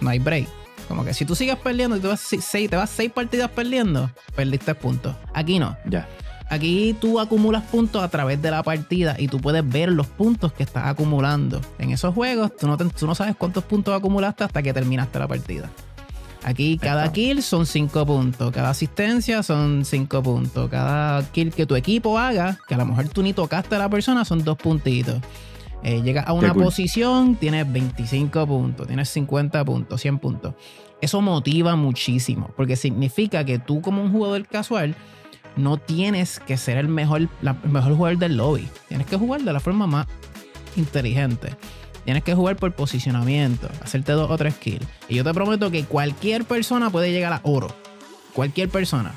No 0.00 0.10
hay 0.10 0.18
break. 0.18 0.48
Como 0.88 1.04
que 1.04 1.14
si 1.14 1.24
tú 1.24 1.34
sigues 1.34 1.56
perdiendo 1.56 1.96
y 1.96 2.00
te 2.00 2.06
vas 2.06 2.20
seis, 2.20 2.70
te 2.70 2.76
vas 2.76 2.90
seis 2.90 3.10
partidas 3.10 3.50
perdiendo, 3.50 4.10
perdiste 4.34 4.74
puntos. 4.74 5.16
Aquí 5.34 5.58
no. 5.58 5.76
Ya. 5.86 6.08
Aquí 6.48 6.96
tú 7.00 7.18
acumulas 7.18 7.64
puntos 7.64 8.02
a 8.04 8.08
través 8.08 8.40
de 8.40 8.52
la 8.52 8.62
partida 8.62 9.16
y 9.18 9.26
tú 9.26 9.40
puedes 9.40 9.68
ver 9.68 9.90
los 9.90 10.06
puntos 10.06 10.52
que 10.52 10.62
estás 10.62 10.86
acumulando. 10.86 11.60
En 11.78 11.90
esos 11.90 12.14
juegos, 12.14 12.56
tú 12.56 12.68
no, 12.68 12.76
tú 12.76 13.06
no 13.06 13.16
sabes 13.16 13.34
cuántos 13.34 13.64
puntos 13.64 13.96
acumulaste 13.96 14.44
hasta 14.44 14.62
que 14.62 14.72
terminaste 14.72 15.18
la 15.18 15.26
partida. 15.26 15.68
Aquí 16.46 16.78
cada 16.78 17.10
kill 17.10 17.42
son 17.42 17.66
5 17.66 18.06
puntos, 18.06 18.52
cada 18.52 18.70
asistencia 18.70 19.42
son 19.42 19.84
5 19.84 20.22
puntos, 20.22 20.70
cada 20.70 21.28
kill 21.32 21.52
que 21.52 21.66
tu 21.66 21.74
equipo 21.74 22.20
haga, 22.20 22.56
que 22.68 22.74
a 22.74 22.78
lo 22.78 22.86
mejor 22.86 23.08
tú 23.08 23.24
ni 23.24 23.32
tocaste 23.32 23.74
a 23.74 23.78
la 23.78 23.88
persona, 23.88 24.24
son 24.24 24.44
2 24.44 24.56
puntitos. 24.56 25.16
Eh, 25.82 26.02
llegas 26.02 26.24
a 26.28 26.32
una 26.34 26.54
posición, 26.54 27.34
tienes 27.34 27.70
25 27.72 28.46
puntos, 28.46 28.86
tienes 28.86 29.08
50 29.08 29.64
puntos, 29.64 30.00
100 30.00 30.20
puntos. 30.20 30.54
Eso 31.00 31.20
motiva 31.20 31.74
muchísimo, 31.74 32.52
porque 32.56 32.76
significa 32.76 33.44
que 33.44 33.58
tú 33.58 33.80
como 33.80 34.00
un 34.00 34.12
jugador 34.12 34.46
casual 34.46 34.94
no 35.56 35.78
tienes 35.78 36.38
que 36.38 36.56
ser 36.56 36.78
el 36.78 36.86
mejor, 36.86 37.22
el 37.42 37.70
mejor 37.72 37.96
jugador 37.96 38.18
del 38.18 38.36
lobby. 38.36 38.68
Tienes 38.86 39.08
que 39.08 39.16
jugar 39.16 39.42
de 39.42 39.52
la 39.52 39.58
forma 39.58 39.88
más 39.88 40.06
inteligente. 40.76 41.56
Tienes 42.06 42.22
que 42.22 42.36
jugar 42.36 42.54
por 42.54 42.72
posicionamiento, 42.72 43.68
hacerte 43.82 44.12
dos 44.12 44.30
o 44.30 44.38
tres 44.38 44.54
kills. 44.54 44.86
Y 45.08 45.16
yo 45.16 45.24
te 45.24 45.34
prometo 45.34 45.72
que 45.72 45.84
cualquier 45.84 46.44
persona 46.44 46.88
puede 46.88 47.10
llegar 47.10 47.32
a 47.32 47.40
oro. 47.42 47.66
Cualquier 48.32 48.68
persona. 48.68 49.12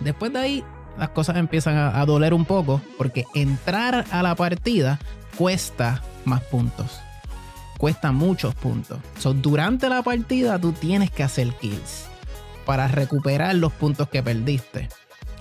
Después 0.00 0.34
de 0.34 0.38
ahí, 0.38 0.64
las 0.98 1.08
cosas 1.08 1.38
empiezan 1.38 1.78
a, 1.78 2.04
doler 2.04 2.34
un 2.34 2.44
poco 2.44 2.82
porque 2.98 3.24
entrar 3.34 4.04
a 4.10 4.22
la 4.22 4.34
partida 4.34 4.98
cuesta 5.38 6.02
más 6.26 6.42
puntos. 6.42 7.00
Cuesta 7.78 8.12
muchos 8.12 8.54
puntos. 8.54 8.98
durante 9.36 9.88
la 9.88 10.02
partida 10.02 10.58
tú 10.58 10.72
tienes 10.72 11.10
que 11.10 11.22
hacer 11.22 11.54
kills 11.54 12.04
para 12.66 12.86
recuperar 12.86 13.54
los 13.54 13.72
puntos 13.72 14.10
que 14.10 14.22
perdiste. 14.22 14.90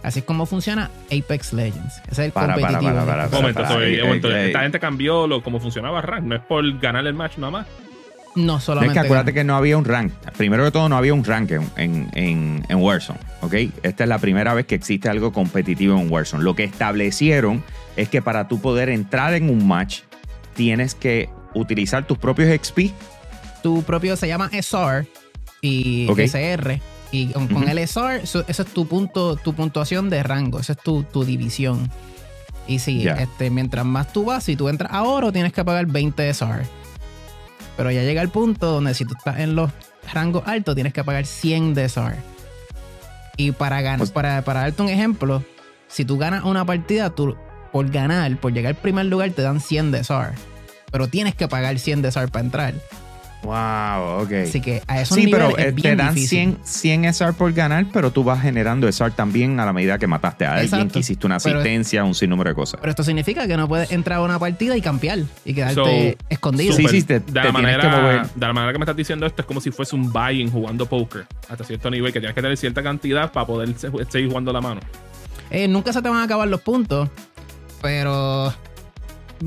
Así 0.03 0.19
es 0.19 0.25
como 0.25 0.45
funciona 0.45 0.89
Apex 1.07 1.53
Legends. 1.53 2.01
Ese 2.09 2.12
es 2.12 2.19
el 2.19 2.33
competitivo. 2.33 2.81
Para, 3.06 3.27
momento, 3.30 4.36
esta 4.36 4.62
gente 4.62 4.80
cambió 4.80 5.27
lo, 5.27 5.44
cómo 5.44 5.59
funcionaba 5.59 6.01
rank. 6.01 6.24
No 6.24 6.36
es 6.36 6.42
por 6.42 6.80
ganar 6.80 7.06
el 7.06 7.13
match 7.13 7.38
nada 7.38 7.51
más. 7.51 7.68
No, 8.36 8.59
solamente. 8.59 8.94
Es 8.94 9.01
que 9.01 9.06
acuérdate 9.06 9.33
que 9.33 9.44
no 9.44 9.56
había 9.56 9.77
un 9.77 9.86
rank. 9.86 10.13
Primero 10.38 10.63
de 10.63 10.71
todo, 10.71 10.88
no 10.89 10.98
había 10.98 11.13
un 11.13 11.24
rank 11.24 11.51
en, 11.51 12.09
en, 12.13 12.65
en, 12.68 12.77
Warzone. 12.77 13.19
¿Ok? 13.42 13.53
Esta 13.83 14.03
es 14.03 14.09
la 14.09 14.19
primera 14.19 14.53
vez 14.53 14.65
que 14.65 14.75
existe 14.75 15.09
algo 15.09 15.33
competitivo 15.33 16.00
en 16.00 16.09
Warzone. 16.12 16.44
Lo 16.44 16.56
que 16.56 16.63
establecieron 16.63 17.63
es 17.95 18.09
que 18.09 18.21
para 18.21 18.47
tú 18.47 18.62
poder 18.62 18.89
entrar 18.89 19.33
en 19.33 19.50
un 19.50 19.68
match, 19.68 20.01
tienes 20.56 20.95
que 20.95 21.30
utilizar 21.54 22.07
tus 22.07 22.18
propios 22.18 22.50
XP. 22.57 22.92
Tu 23.62 23.83
propio 23.83 24.15
se 24.15 24.27
llama 24.27 24.50
SR 24.51 25.06
y 25.62 26.07
SR 26.18 26.81
y 27.12 27.28
con, 27.28 27.68
el 27.68 27.78
SR, 27.78 28.24
eso, 28.24 28.46
es 28.48 28.66
tu 28.74 28.88
punto, 28.88 29.36
tu 29.36 29.54
puntuación 29.54 30.10
de 30.10 30.24
rango, 30.24 30.60
esa 30.60 30.74
es 30.74 30.80
tu, 30.80 31.04
división. 31.25 31.92
Y 32.68 32.80
sí, 32.80 33.06
este, 33.07 33.50
mientras 33.50 33.85
más 33.85 34.14
tú 34.14 34.26
vas, 34.26 34.45
si 34.45 34.56
tú 34.56 34.69
entras 34.69 34.92
a 34.94 35.04
oro, 35.04 35.31
tienes 35.31 35.52
que 35.52 35.66
pagar 35.66 35.88
20 35.88 36.30
SR. 36.30 36.64
Pero 37.76 37.92
ya 37.92 38.04
llega 38.04 38.21
el 38.21 38.30
punto 38.30 38.71
donde 38.71 38.94
si 38.94 39.04
tú 39.04 39.14
estás 39.18 39.40
en 39.40 39.56
los 39.56 39.71
rangos 40.14 40.44
altos, 40.45 40.76
tienes 40.76 40.94
que 40.94 41.04
pagar 41.04 41.26
100 41.26 41.74
de 41.74 41.85
SR. 41.85 42.16
Y 43.35 43.52
para, 43.52 43.81
ganar, 43.81 43.97
pues 43.97 44.12
para, 44.12 44.42
para 44.44 44.62
darte 44.62 44.81
un 44.81 44.90
ejemplo, 44.90 45.44
si 45.88 46.06
tú 46.06 46.18
ganas 46.18 46.45
una 46.45 46.64
partida, 46.66 47.09
tú 47.09 47.35
por 47.71 47.90
ganar, 47.90 48.38
por 48.38 48.54
llegar 48.54 48.76
al 48.76 48.81
primer 48.81 49.06
lugar, 49.07 49.31
te 49.31 49.42
dan 49.42 49.59
100 49.59 49.92
de 49.92 50.00
SR. 50.00 50.33
Pero 50.92 51.07
tienes 51.07 51.35
que 51.35 51.47
pagar 51.47 51.78
100 51.80 52.02
de 52.02 52.09
SR 52.09 52.30
para 52.30 52.45
entrar. 52.45 52.74
Wow, 53.44 54.24
ok. 54.24 54.31
Así 54.44 54.62
que 54.62 54.83
a 54.88 55.02
esos 55.02 55.18
sí, 55.18 55.28
pero 55.28 55.57
eh, 55.57 55.71
te 55.71 55.95
dan 55.95 56.16
100, 56.16 56.60
100 56.64 57.06
SR 57.06 57.33
por 57.33 57.52
ganar, 57.54 57.88
pero 57.92 58.12
tú 58.12 58.24
vas 58.24 58.42
generando 58.42 58.88
SR 58.88 59.12
también 59.12 59.60
a 59.60 59.66
la 59.66 59.74
medida 59.74 59.98
que 59.98 60.07
mataste 60.07 60.45
a 60.45 60.56
alguien, 60.56 60.90
que 60.90 61.00
hiciste 61.00 61.26
una 61.26 61.38
asistencia, 61.38 62.04
un 62.04 62.14
sinnúmero 62.14 62.52
de 62.52 62.56
cosas. 62.56 62.80
Pero 62.80 62.92
esto 62.92 63.04
significa 63.04 63.48
que 63.48 63.57
no 63.57 63.68
puedes 63.68 63.92
entrar 63.92 64.19
a 64.19 64.21
una 64.21 64.38
partida 64.38 64.78
y 64.78 64.81
campear 64.81 65.19
y 65.44 65.54
quedarte 65.54 66.18
escondido. 66.30 66.76
Sí, 66.76 66.88
sí, 66.88 67.04
te, 67.04 67.19
de, 67.19 67.44
la 67.44 67.52
manera, 67.52 67.81
que 67.81 67.90
mover. 67.90 68.28
de 68.28 68.48
la 68.48 68.54
manera 68.54 68.74
que 68.74 68.80
me 68.80 68.83
estás 68.83 68.95
diciendo 68.95 69.26
esto 69.26 69.42
es 69.42 69.45
como 69.45 69.60
si 69.60 69.71
fuese 69.71 69.95
un 69.95 70.12
buy 70.12 70.48
jugando 70.50 70.86
poker 70.86 71.26
hasta 71.50 71.64
cierto 71.64 71.90
nivel, 71.90 72.14
que 72.14 72.19
tienes 72.19 72.36
que 72.36 72.42
tener 72.42 72.57
cierta 72.57 72.83
cantidad 72.83 73.31
para 73.31 73.48
poder 73.48 73.74
seguir 74.10 74.30
jugando 74.30 74.54
la 74.54 74.62
mano. 74.62 74.81
Eh, 75.50 75.68
nunca 75.68 75.92
se 75.92 76.02
te 76.02 76.10
van 76.10 76.19
a 76.19 76.24
acabar 76.24 76.48
los 76.48 76.62
puntos, 76.62 77.10
pero 77.81 78.54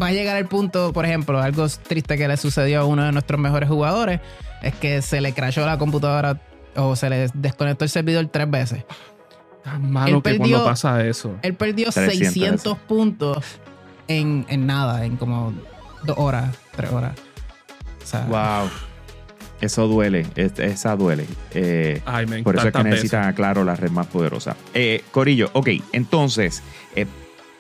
va 0.00 0.08
a 0.08 0.12
llegar 0.12 0.36
el 0.36 0.46
punto, 0.46 0.92
por 0.92 1.04
ejemplo, 1.04 1.40
algo 1.40 1.66
triste 1.68 2.16
que 2.16 2.28
le 2.28 2.36
sucedió 2.36 2.80
a 2.80 2.84
uno 2.84 3.04
de 3.04 3.12
nuestros 3.12 3.40
mejores 3.40 3.68
jugadores, 3.68 4.20
es 4.62 4.74
que 4.74 5.02
se 5.02 5.20
le 5.20 5.32
crashó 5.32 5.64
la 5.66 5.78
computadora 5.78 6.40
o 6.76 6.96
se 6.96 7.10
le 7.10 7.28
desconectó 7.34 7.84
el 7.84 7.90
servidor 7.90 8.26
tres 8.30 8.50
veces. 8.50 8.84
Tan 9.62 9.90
malo 9.90 10.22
que 10.22 10.36
cuando 10.36 10.64
pasa 10.64 11.04
eso. 11.04 11.36
Él 11.42 11.54
perdió 11.54 11.90
600 11.90 12.76
puntos 12.78 13.44
en, 14.08 14.44
nada, 14.66 15.04
en 15.04 15.16
como 15.16 15.54
dos 16.04 16.18
horas, 16.18 16.54
tres 16.76 16.92
horas. 16.92 17.14
wow. 18.28 18.68
Eso 19.60 19.86
duele, 19.86 20.26
esa 20.36 20.94
duele. 20.94 21.26
Eh, 21.52 22.02
por 22.42 22.56
eso 22.56 22.68
es 22.68 22.74
que 22.74 22.84
necesitan, 22.84 23.32
claro, 23.32 23.64
la 23.64 23.74
red 23.74 23.90
más 23.90 24.06
poderosa. 24.08 24.56
Eh, 24.74 25.02
Corillo, 25.10 25.48
ok, 25.54 25.68
entonces, 25.92 26.62
eh, 26.94 27.06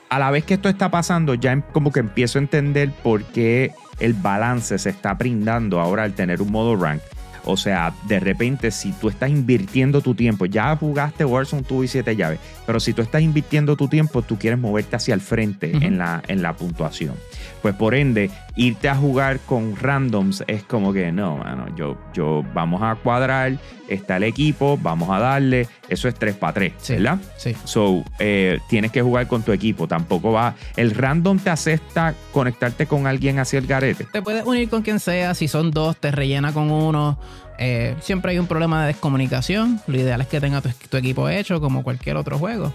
a 0.08 0.18
la 0.18 0.30
vez 0.30 0.44
que 0.44 0.54
esto 0.54 0.68
está 0.68 0.90
pasando, 0.90 1.34
ya 1.34 1.52
em, 1.52 1.62
como 1.72 1.92
que 1.92 2.00
empiezo 2.00 2.38
a 2.38 2.42
entender 2.42 2.90
por 3.02 3.24
qué 3.24 3.72
el 4.00 4.14
balance 4.14 4.78
se 4.78 4.90
está 4.90 5.14
brindando 5.14 5.80
ahora 5.80 6.04
al 6.04 6.14
tener 6.14 6.42
un 6.42 6.50
modo 6.50 6.76
rank. 6.76 7.00
O 7.46 7.58
sea, 7.58 7.92
de 8.08 8.20
repente, 8.20 8.70
si 8.70 8.92
tú 8.92 9.08
estás 9.08 9.28
invirtiendo 9.28 10.00
tu 10.00 10.14
tiempo, 10.14 10.46
ya 10.46 10.74
jugaste 10.76 11.26
Warzone, 11.26 11.64
y 11.82 11.88
siete 11.88 12.16
llaves, 12.16 12.38
pero 12.64 12.80
si 12.80 12.94
tú 12.94 13.02
estás 13.02 13.20
invirtiendo 13.20 13.76
tu 13.76 13.86
tiempo, 13.86 14.22
tú 14.22 14.38
quieres 14.38 14.58
moverte 14.58 14.96
hacia 14.96 15.14
el 15.14 15.20
frente 15.20 15.70
en, 15.70 15.98
la, 15.98 16.22
en 16.26 16.40
la 16.40 16.54
puntuación. 16.54 17.14
Pues 17.60 17.74
por 17.74 17.94
ende, 17.94 18.30
irte 18.56 18.88
a 18.88 18.94
jugar 18.94 19.40
con 19.40 19.76
randoms 19.76 20.44
es 20.46 20.62
como 20.62 20.92
que 20.92 21.10
no, 21.10 21.38
mano, 21.38 21.66
yo, 21.76 21.98
yo 22.12 22.44
vamos 22.54 22.82
a 22.82 22.94
cuadrar, 22.94 23.58
está 23.88 24.16
el 24.16 24.24
equipo, 24.24 24.78
vamos 24.80 25.10
a 25.10 25.18
darle, 25.18 25.66
eso 25.88 26.08
es 26.08 26.14
3 26.14 26.36
para 26.36 26.52
3, 26.52 26.72
¿verdad? 26.90 27.18
Sí. 27.36 27.56
So, 27.64 28.04
eh, 28.18 28.60
tienes 28.68 28.92
que 28.92 29.02
jugar 29.02 29.26
con 29.26 29.42
tu 29.42 29.52
equipo, 29.52 29.88
tampoco 29.88 30.32
va, 30.32 30.54
el 30.76 30.92
random 30.92 31.38
te 31.38 31.50
acepta 31.50 32.14
conectarte 32.32 32.86
con 32.86 33.06
alguien 33.06 33.38
hacia 33.38 33.58
el 33.58 33.66
garete. 33.66 34.06
Te 34.12 34.22
puedes 34.22 34.44
unir 34.44 34.68
con 34.68 34.82
quien 34.82 35.00
sea, 35.00 35.34
si 35.34 35.48
son 35.48 35.70
dos, 35.70 35.96
te 35.96 36.10
rellena 36.10 36.52
con 36.52 36.70
uno. 36.70 37.18
Eh, 37.58 37.96
siempre 38.00 38.32
hay 38.32 38.38
un 38.38 38.46
problema 38.46 38.82
de 38.82 38.88
descomunicación. 38.88 39.80
Lo 39.86 39.96
ideal 39.96 40.20
es 40.20 40.26
que 40.26 40.40
tenga 40.40 40.60
tu, 40.60 40.96
equipo 40.96 41.28
hecho 41.28 41.60
como 41.60 41.82
cualquier 41.82 42.16
otro 42.16 42.38
juego. 42.38 42.72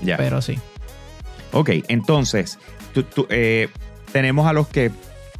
Ya. 0.00 0.16
Pero 0.16 0.42
sí. 0.42 0.58
Ok, 1.52 1.70
entonces, 1.88 2.58
eh, 3.30 3.68
tenemos 4.12 4.46
a 4.46 4.52
los 4.52 4.68
que 4.68 4.90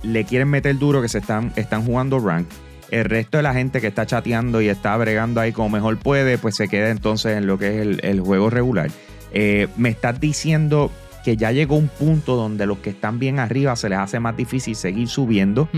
le 0.02 0.24
quieren 0.24 0.48
meter 0.48 0.78
duro, 0.78 1.02
que 1.02 1.08
se 1.08 1.18
están, 1.18 1.52
están 1.56 1.84
jugando 1.84 2.18
rank. 2.18 2.46
El 2.90 3.04
resto 3.04 3.36
de 3.36 3.42
la 3.42 3.52
gente 3.52 3.80
que 3.80 3.86
está 3.86 4.06
chateando 4.06 4.60
y 4.62 4.68
está 4.68 4.96
bregando 4.96 5.40
ahí 5.40 5.52
como 5.52 5.68
mejor 5.68 5.98
puede, 5.98 6.38
pues 6.38 6.56
se 6.56 6.68
queda 6.68 6.88
entonces 6.90 7.36
en 7.36 7.46
lo 7.46 7.58
que 7.58 7.80
es 7.80 7.98
el, 8.02 8.20
juego 8.20 8.48
regular. 8.48 8.90
Eh, 9.32 9.68
me 9.76 9.90
estás 9.90 10.18
diciendo 10.20 10.90
que 11.22 11.36
ya 11.36 11.52
llegó 11.52 11.76
un 11.76 11.88
punto 11.88 12.36
donde 12.36 12.64
los 12.64 12.78
que 12.78 12.90
están 12.90 13.18
bien 13.18 13.38
arriba 13.38 13.76
se 13.76 13.90
les 13.90 13.98
hace 13.98 14.20
más 14.20 14.36
difícil 14.36 14.74
seguir 14.74 15.08
subiendo. 15.08 15.68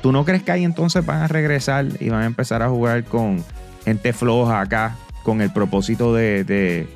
¿Tú 0.00 0.12
no 0.12 0.24
crees 0.24 0.42
que 0.42 0.52
ahí 0.52 0.64
entonces 0.64 1.04
van 1.04 1.22
a 1.22 1.28
regresar 1.28 1.86
y 2.00 2.08
van 2.08 2.22
a 2.22 2.26
empezar 2.26 2.62
a 2.62 2.68
jugar 2.68 3.04
con 3.04 3.44
gente 3.84 4.12
floja 4.14 4.60
acá 4.60 4.96
con 5.22 5.40
el 5.42 5.50
propósito 5.50 6.14
de, 6.14 6.44
de 6.44 6.86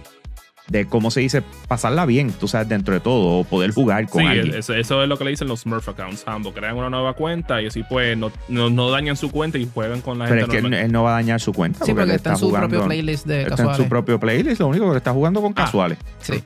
cómo 0.88 1.10
se 1.10 1.20
dice, 1.20 1.42
pasarla 1.66 2.06
bien, 2.06 2.32
tú 2.32 2.48
sabes, 2.48 2.68
dentro 2.68 2.94
de 2.94 3.00
todo, 3.00 3.38
o 3.38 3.44
poder 3.44 3.72
jugar 3.72 4.08
con 4.08 4.26
alguien. 4.26 4.54
Eso, 4.54 4.75
eso 4.75 5.02
es 5.02 5.08
lo 5.08 5.16
que 5.16 5.25
le 5.25 5.30
dicen 5.30 5.48
los 5.48 5.60
Smurf 5.60 5.88
accounts, 5.88 6.25
ambos. 6.26 6.54
Crean 6.54 6.76
una 6.76 6.90
nueva 6.90 7.14
cuenta 7.14 7.62
y 7.62 7.66
así 7.66 7.82
pues 7.82 8.16
no, 8.16 8.30
no, 8.48 8.90
dañan 8.90 9.16
su 9.16 9.30
cuenta 9.30 9.58
y 9.58 9.68
juegan 9.72 10.00
con 10.00 10.18
la 10.18 10.26
gente. 10.26 10.46
Pero 10.46 10.66
es 10.66 10.72
que 10.75 10.80
él, 10.84 10.92
no 10.92 11.04
va 11.04 11.10
a 11.10 11.14
dañar 11.14 11.40
su 11.40 11.52
cuenta. 11.52 11.84
Sí, 11.84 11.94
porque, 11.94 12.14
está, 12.14 12.30
en 12.30 12.37
su 12.37 12.52
propio 12.52 12.84
playlist 12.84 13.26
de 13.26 13.42
está 13.42 13.50
casuales. 13.50 13.78
en 13.78 13.84
su 13.84 13.88
propio 13.88 14.20
playlist, 14.20 14.60
lo 14.60 14.68
único 14.68 14.90
que 14.90 14.98
está 14.98 15.12
jugando 15.12 15.40
con 15.40 15.52
ah, 15.52 15.64
casuales. 15.64 15.98
Sí. 16.20 16.42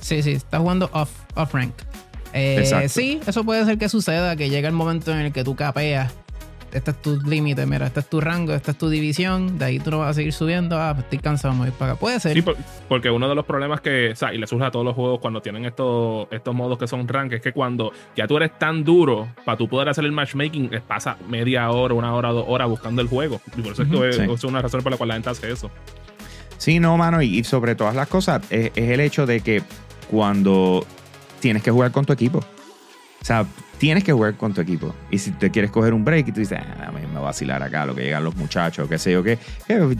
sí, 0.00 0.22
sí, 0.22 0.32
está 0.32 0.58
jugando 0.58 0.88
off, 0.92 1.10
off 1.34 1.52
rank. 1.52 1.74
Eh, 2.32 2.88
sí, 2.88 3.20
eso 3.26 3.44
puede 3.44 3.64
ser 3.64 3.78
que 3.78 3.88
suceda, 3.88 4.34
que 4.34 4.50
llega 4.50 4.68
el 4.68 4.74
momento 4.74 5.12
en 5.12 5.18
el 5.18 5.32
que 5.32 5.44
tú 5.44 5.54
capeas 5.54 6.12
este 6.74 6.90
es 6.90 7.00
tu 7.00 7.20
límite, 7.20 7.64
mira, 7.66 7.86
este 7.86 8.00
es 8.00 8.06
tu 8.06 8.20
rango, 8.20 8.52
esta 8.52 8.72
es 8.72 8.78
tu 8.78 8.88
división, 8.88 9.58
de 9.58 9.64
ahí 9.64 9.78
tú 9.78 9.90
no 9.90 10.00
vas 10.00 10.10
a 10.10 10.14
seguir 10.14 10.32
subiendo, 10.32 10.80
ah, 10.80 10.92
pues 10.92 11.04
estoy 11.04 11.18
cansado, 11.20 11.54
me 11.54 11.60
voy 11.60 11.70
para 11.70 11.92
acá. 11.92 12.00
Puede 12.00 12.18
ser. 12.18 12.34
Sí, 12.34 12.44
porque 12.88 13.10
uno 13.10 13.28
de 13.28 13.34
los 13.34 13.44
problemas 13.44 13.80
que, 13.80 14.10
o 14.10 14.16
sea, 14.16 14.34
y 14.34 14.38
le 14.38 14.46
surge 14.46 14.66
a 14.66 14.70
todos 14.70 14.84
los 14.84 14.94
juegos 14.94 15.20
cuando 15.20 15.40
tienen 15.40 15.64
estos, 15.64 16.26
estos 16.32 16.54
modos 16.54 16.76
que 16.76 16.88
son 16.88 17.06
rank, 17.06 17.32
es 17.32 17.40
que 17.40 17.52
cuando 17.52 17.92
ya 18.16 18.26
tú 18.26 18.36
eres 18.36 18.58
tan 18.58 18.82
duro, 18.82 19.28
para 19.44 19.56
tú 19.56 19.68
poder 19.68 19.88
hacer 19.88 20.04
el 20.04 20.12
matchmaking, 20.12 20.70
pasa 20.86 21.16
media 21.28 21.70
hora, 21.70 21.94
una 21.94 22.12
hora, 22.14 22.30
dos 22.30 22.44
horas 22.48 22.68
buscando 22.68 23.00
el 23.00 23.08
juego. 23.08 23.40
Y 23.56 23.62
por 23.62 23.72
eso 23.72 23.82
es, 24.04 24.44
una 24.44 24.60
razón 24.60 24.82
por 24.82 24.90
la 24.92 24.98
cual 24.98 25.08
la 25.08 25.14
gente 25.14 25.30
hace 25.30 25.50
eso. 25.50 25.70
Sí, 26.58 26.80
no, 26.80 26.96
mano, 26.96 27.22
y, 27.22 27.44
sobre 27.44 27.76
todas 27.76 27.94
las 27.94 28.08
cosas, 28.08 28.42
es 28.50 28.72
el 28.74 29.00
hecho 29.00 29.26
de 29.26 29.40
que 29.40 29.62
cuando 30.10 30.84
tienes 31.40 31.62
que 31.62 31.70
jugar 31.70 31.92
con 31.92 32.04
tu 32.04 32.12
equipo. 32.12 32.40
O 33.24 33.26
sea, 33.26 33.46
tienes 33.78 34.04
que 34.04 34.12
jugar 34.12 34.34
con 34.34 34.52
tu 34.52 34.60
equipo. 34.60 34.94
Y 35.10 35.16
si 35.16 35.30
te 35.30 35.50
quieres 35.50 35.70
coger 35.70 35.94
un 35.94 36.04
break 36.04 36.28
y 36.28 36.32
tú 36.32 36.40
dices, 36.40 36.58
ah, 36.60 36.92
me 36.92 37.06
va 37.06 37.20
a 37.20 37.22
vacilar 37.22 37.62
acá 37.62 37.86
lo 37.86 37.94
que 37.94 38.02
llegan 38.02 38.22
los 38.22 38.36
muchachos, 38.36 38.86
qué 38.86 38.98
sé 38.98 39.12
yo 39.12 39.22
qué. 39.22 39.38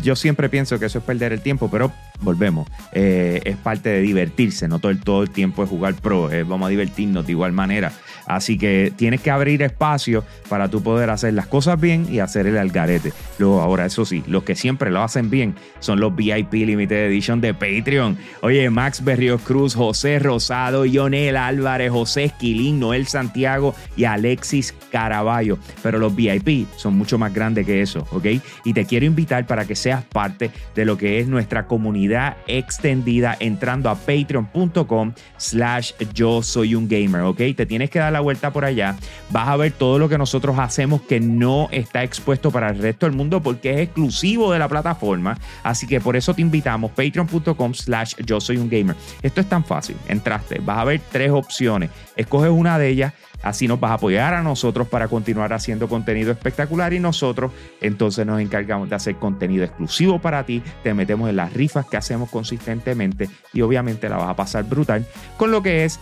Yo 0.02 0.14
siempre 0.14 0.50
pienso 0.50 0.78
que 0.78 0.84
eso 0.84 0.98
es 0.98 1.04
perder 1.04 1.32
el 1.32 1.40
tiempo, 1.40 1.70
pero 1.70 1.90
volvemos. 2.24 2.68
Eh, 2.92 3.40
es 3.44 3.56
parte 3.56 3.88
de 3.90 4.00
divertirse, 4.00 4.68
no 4.68 4.78
todo 4.78 4.90
el, 4.90 5.00
todo 5.00 5.22
el 5.22 5.30
tiempo 5.30 5.62
es 5.62 5.70
jugar 5.70 5.94
pro. 5.94 6.30
vamos 6.46 6.66
a 6.66 6.70
divertirnos 6.70 7.26
de 7.26 7.32
igual 7.32 7.52
manera. 7.52 7.92
Así 8.26 8.56
que 8.56 8.92
tienes 8.96 9.20
que 9.20 9.30
abrir 9.30 9.62
espacio 9.62 10.24
para 10.48 10.68
tú 10.68 10.82
poder 10.82 11.10
hacer 11.10 11.34
las 11.34 11.46
cosas 11.46 11.80
bien 11.80 12.06
y 12.10 12.20
hacer 12.20 12.46
el 12.46 12.56
algarete. 12.56 13.12
Luego, 13.38 13.60
ahora, 13.60 13.86
eso 13.86 14.04
sí, 14.04 14.22
los 14.26 14.44
que 14.44 14.54
siempre 14.54 14.90
lo 14.90 15.02
hacen 15.02 15.30
bien 15.30 15.54
son 15.80 16.00
los 16.00 16.14
VIP 16.14 16.52
Limited 16.52 17.06
Edition 17.06 17.40
de 17.40 17.54
Patreon. 17.54 18.16
Oye, 18.40 18.70
Max 18.70 19.04
Berrios 19.04 19.42
Cruz, 19.42 19.74
José 19.74 20.18
Rosado, 20.18 20.84
Yonel 20.84 21.36
Álvarez, 21.36 21.90
José 21.90 22.24
Esquilín, 22.24 22.80
Noel 22.80 23.06
Santiago 23.06 23.74
y 23.96 24.04
Alexis 24.04 24.74
Caraballo. 24.90 25.58
Pero 25.82 25.98
los 25.98 26.14
VIP 26.14 26.66
son 26.76 26.96
mucho 26.96 27.18
más 27.18 27.32
grandes 27.34 27.66
que 27.66 27.82
eso, 27.82 28.06
¿ok? 28.10 28.26
Y 28.64 28.72
te 28.72 28.86
quiero 28.86 29.06
invitar 29.06 29.46
para 29.46 29.66
que 29.66 29.76
seas 29.76 30.04
parte 30.04 30.50
de 30.74 30.84
lo 30.84 30.96
que 30.96 31.20
es 31.20 31.28
nuestra 31.28 31.66
comunidad 31.66 32.13
extendida 32.46 33.36
entrando 33.40 33.90
a 33.90 33.94
patreon.com 33.94 35.12
slash 35.36 35.92
yo 36.14 36.42
soy 36.42 36.74
un 36.74 36.88
gamer, 36.88 37.22
¿ok? 37.22 37.38
Te 37.56 37.66
tienes 37.66 37.90
que 37.90 37.98
dar 37.98 38.12
la 38.12 38.20
vuelta 38.20 38.52
por 38.52 38.64
allá. 38.64 38.96
Vas 39.30 39.48
a 39.48 39.56
ver 39.56 39.72
todo 39.72 39.98
lo 39.98 40.08
que 40.08 40.18
nosotros 40.18 40.58
hacemos 40.58 41.02
que 41.02 41.20
no 41.20 41.68
está 41.70 42.02
expuesto 42.02 42.50
para 42.50 42.70
el 42.70 42.78
resto 42.78 43.06
del 43.06 43.14
mundo 43.14 43.42
porque 43.42 43.74
es 43.74 43.80
exclusivo 43.80 44.52
de 44.52 44.58
la 44.58 44.68
plataforma. 44.68 45.38
Así 45.62 45.86
que 45.86 46.00
por 46.00 46.16
eso 46.16 46.34
te 46.34 46.42
invitamos, 46.42 46.90
patreon.com 46.92 47.74
slash 47.74 48.14
yo 48.24 48.40
soy 48.40 48.56
un 48.56 48.68
gamer. 48.68 48.96
Esto 49.22 49.40
es 49.40 49.48
tan 49.48 49.64
fácil. 49.64 49.96
Entraste, 50.08 50.60
vas 50.60 50.78
a 50.78 50.84
ver 50.84 51.00
tres 51.10 51.30
opciones. 51.30 51.90
Escoges 52.16 52.50
una 52.50 52.78
de 52.78 52.88
ellas 52.88 53.12
Así 53.42 53.68
nos 53.68 53.78
vas 53.78 53.90
a 53.90 53.94
apoyar 53.94 54.34
a 54.34 54.42
nosotros 54.42 54.88
para 54.88 55.08
continuar 55.08 55.52
haciendo 55.52 55.88
contenido 55.88 56.32
espectacular 56.32 56.92
y 56.94 57.00
nosotros 57.00 57.52
entonces 57.80 58.26
nos 58.26 58.40
encargamos 58.40 58.88
de 58.88 58.96
hacer 58.96 59.16
contenido 59.16 59.64
exclusivo 59.64 60.18
para 60.18 60.44
ti. 60.46 60.62
Te 60.82 60.94
metemos 60.94 61.28
en 61.28 61.36
las 61.36 61.52
rifas 61.52 61.86
que 61.86 61.96
hacemos 61.96 62.30
consistentemente 62.30 63.28
y 63.52 63.60
obviamente 63.60 64.08
la 64.08 64.16
vas 64.16 64.30
a 64.30 64.36
pasar 64.36 64.64
brutal 64.64 65.06
con 65.36 65.50
lo 65.50 65.62
que 65.62 65.84
es 65.84 66.00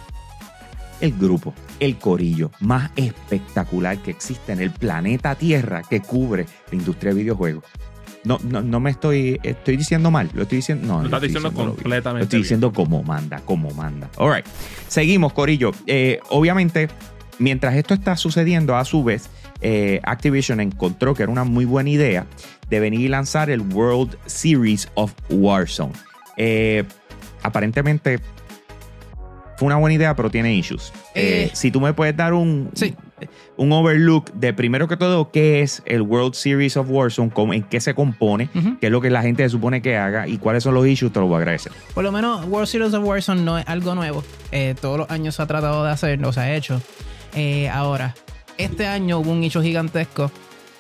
el 1.01 1.13
grupo, 1.19 1.53
el 1.81 1.97
corillo 1.97 2.53
más 2.61 2.91
espectacular 2.95 3.99
que 3.99 4.13
existe 4.13 4.53
en 4.53 4.61
el 4.61 4.71
planeta 4.71 5.35
Tierra 5.35 5.83
que 5.83 6.01
cubre 6.01 6.47
la 6.71 6.79
industria 6.79 7.13
de 7.13 7.21
videojuegos. 7.21 7.65
No, 8.25 8.39
no, 8.45 8.79
me 8.79 8.91
estoy, 8.91 9.41
estoy 9.43 9.77
diciendo 9.77 10.13
mal, 10.13 10.31
lo 10.33 10.43
estoy 10.43 10.59
diciendo, 10.59 10.87
no, 10.87 11.01
lo 11.01 11.07
estás 11.07 11.23
diciendo, 11.23 11.53
completamente. 11.53 12.21
Lo 12.21 12.25
estoy 12.25 12.39
diciendo 12.39 12.73
como 12.73 13.03
manda, 13.03 13.41
como 13.41 13.73
manda. 13.73 14.09
All 14.17 14.33
right, 14.33 14.47
seguimos, 14.87 15.33
Corillo. 15.33 15.73
Eh, 15.89 16.21
obviamente, 16.31 16.89
Mientras 17.39 17.75
esto 17.75 17.95
está 17.95 18.17
sucediendo, 18.17 18.77
a 18.77 18.85
su 18.85 19.03
vez, 19.03 19.29
eh, 19.61 20.01
Activision 20.03 20.61
encontró 20.61 21.15
que 21.15 21.23
era 21.23 21.33
una 21.33 21.45
muy 21.45 21.65
buena 21.65 21.91
idea 21.91 22.27
de 22.69 22.81
venir 22.81 23.01
y 23.01 23.09
lanzar 23.09 23.49
el 23.51 23.61
World 23.61 24.17
Series 24.27 24.89
of 24.95 25.13
Warzone. 25.31 25.93
Eh, 26.37 26.85
aparentemente 27.43 28.19
fue 29.57 29.67
una 29.67 29.77
buena 29.77 29.95
idea, 29.95 30.17
pero 30.17 30.31
tiene 30.31 30.55
issues. 30.55 30.93
Eh, 31.15 31.51
si 31.53 31.71
tú 31.71 31.81
me 31.81 31.93
puedes 31.93 32.17
dar 32.17 32.33
un, 32.33 32.71
un 33.57 33.73
overlook 33.73 34.33
de 34.33 34.53
primero 34.53 34.89
que 34.89 34.97
todo 34.97 35.31
qué 35.31 35.63
es 35.63 35.83
el 35.87 36.03
World 36.03 36.35
Series 36.35 36.77
of 36.77 36.89
Warzone, 36.91 37.31
en 37.55 37.63
qué 37.63 37.81
se 37.81 37.95
compone, 37.95 38.49
qué 38.81 38.87
es 38.87 38.93
lo 38.93 39.01
que 39.01 39.11
la 39.11 39.23
gente 39.23 39.45
se 39.45 39.51
supone 39.51 39.81
que 39.81 39.97
haga 39.97 40.27
y 40.27 40.39
cuáles 40.39 40.65
son 40.65 40.75
los 40.75 40.87
issues, 40.87 41.13
te 41.13 41.21
lo 41.21 41.27
voy 41.27 41.37
a 41.37 41.39
agradecer. 41.39 41.73
Por 41.95 42.03
lo 42.03 42.11
menos 42.11 42.47
World 42.47 42.67
Series 42.67 42.95
of 42.95 43.05
Warzone 43.05 43.43
no 43.43 43.59
es 43.59 43.69
algo 43.69 43.95
nuevo. 43.95 44.25
todos 44.81 44.99
los 44.99 45.11
años 45.11 45.37
se 45.37 45.43
ha 45.43 45.47
tratado 45.47 45.85
de 45.85 45.93
hacer, 45.93 46.25
o 46.25 46.33
se 46.33 46.41
ha 46.41 46.57
hecho. 46.57 46.81
Eh, 47.35 47.69
ahora, 47.69 48.15
este 48.59 48.87
año 48.87 49.19
hubo 49.19 49.31
un 49.31 49.43
hecho 49.43 49.63
gigantesco 49.63 50.31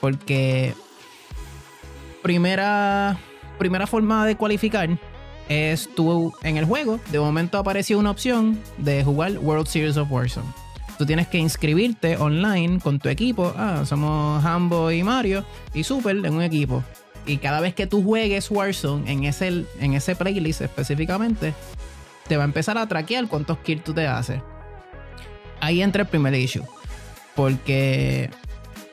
porque 0.00 0.74
primera, 2.22 3.18
primera 3.58 3.86
forma 3.86 4.26
de 4.26 4.36
cualificar 4.36 4.90
es 5.48 5.88
tú 5.94 6.32
en 6.42 6.56
el 6.56 6.64
juego. 6.64 7.00
De 7.10 7.18
momento 7.18 7.58
apareció 7.58 7.98
una 7.98 8.10
opción 8.10 8.58
de 8.78 9.02
jugar 9.04 9.38
World 9.38 9.66
Series 9.66 9.96
of 9.96 10.10
Warzone. 10.10 10.48
Tú 10.98 11.06
tienes 11.06 11.26
que 11.26 11.38
inscribirte 11.38 12.16
online 12.16 12.78
con 12.80 12.98
tu 12.98 13.08
equipo. 13.08 13.52
Ah, 13.56 13.82
somos 13.84 14.44
Hambo 14.44 14.90
y 14.90 15.02
Mario 15.02 15.44
y 15.74 15.84
Super 15.84 16.16
en 16.16 16.34
un 16.34 16.42
equipo. 16.42 16.84
Y 17.26 17.38
cada 17.38 17.60
vez 17.60 17.74
que 17.74 17.86
tú 17.86 18.02
juegues 18.02 18.50
Warzone 18.50 19.10
en 19.10 19.24
ese, 19.24 19.64
en 19.80 19.94
ese 19.94 20.14
playlist 20.14 20.60
específicamente, 20.60 21.54
te 22.28 22.36
va 22.36 22.42
a 22.42 22.46
empezar 22.46 22.78
a 22.78 22.86
traquear 22.86 23.28
cuántos 23.28 23.58
kills 23.58 23.84
tú 23.84 23.94
te 23.94 24.06
haces 24.06 24.40
ahí 25.62 25.80
entra 25.80 26.02
el 26.02 26.08
primer 26.08 26.34
issue. 26.34 26.64
Porque 27.34 28.28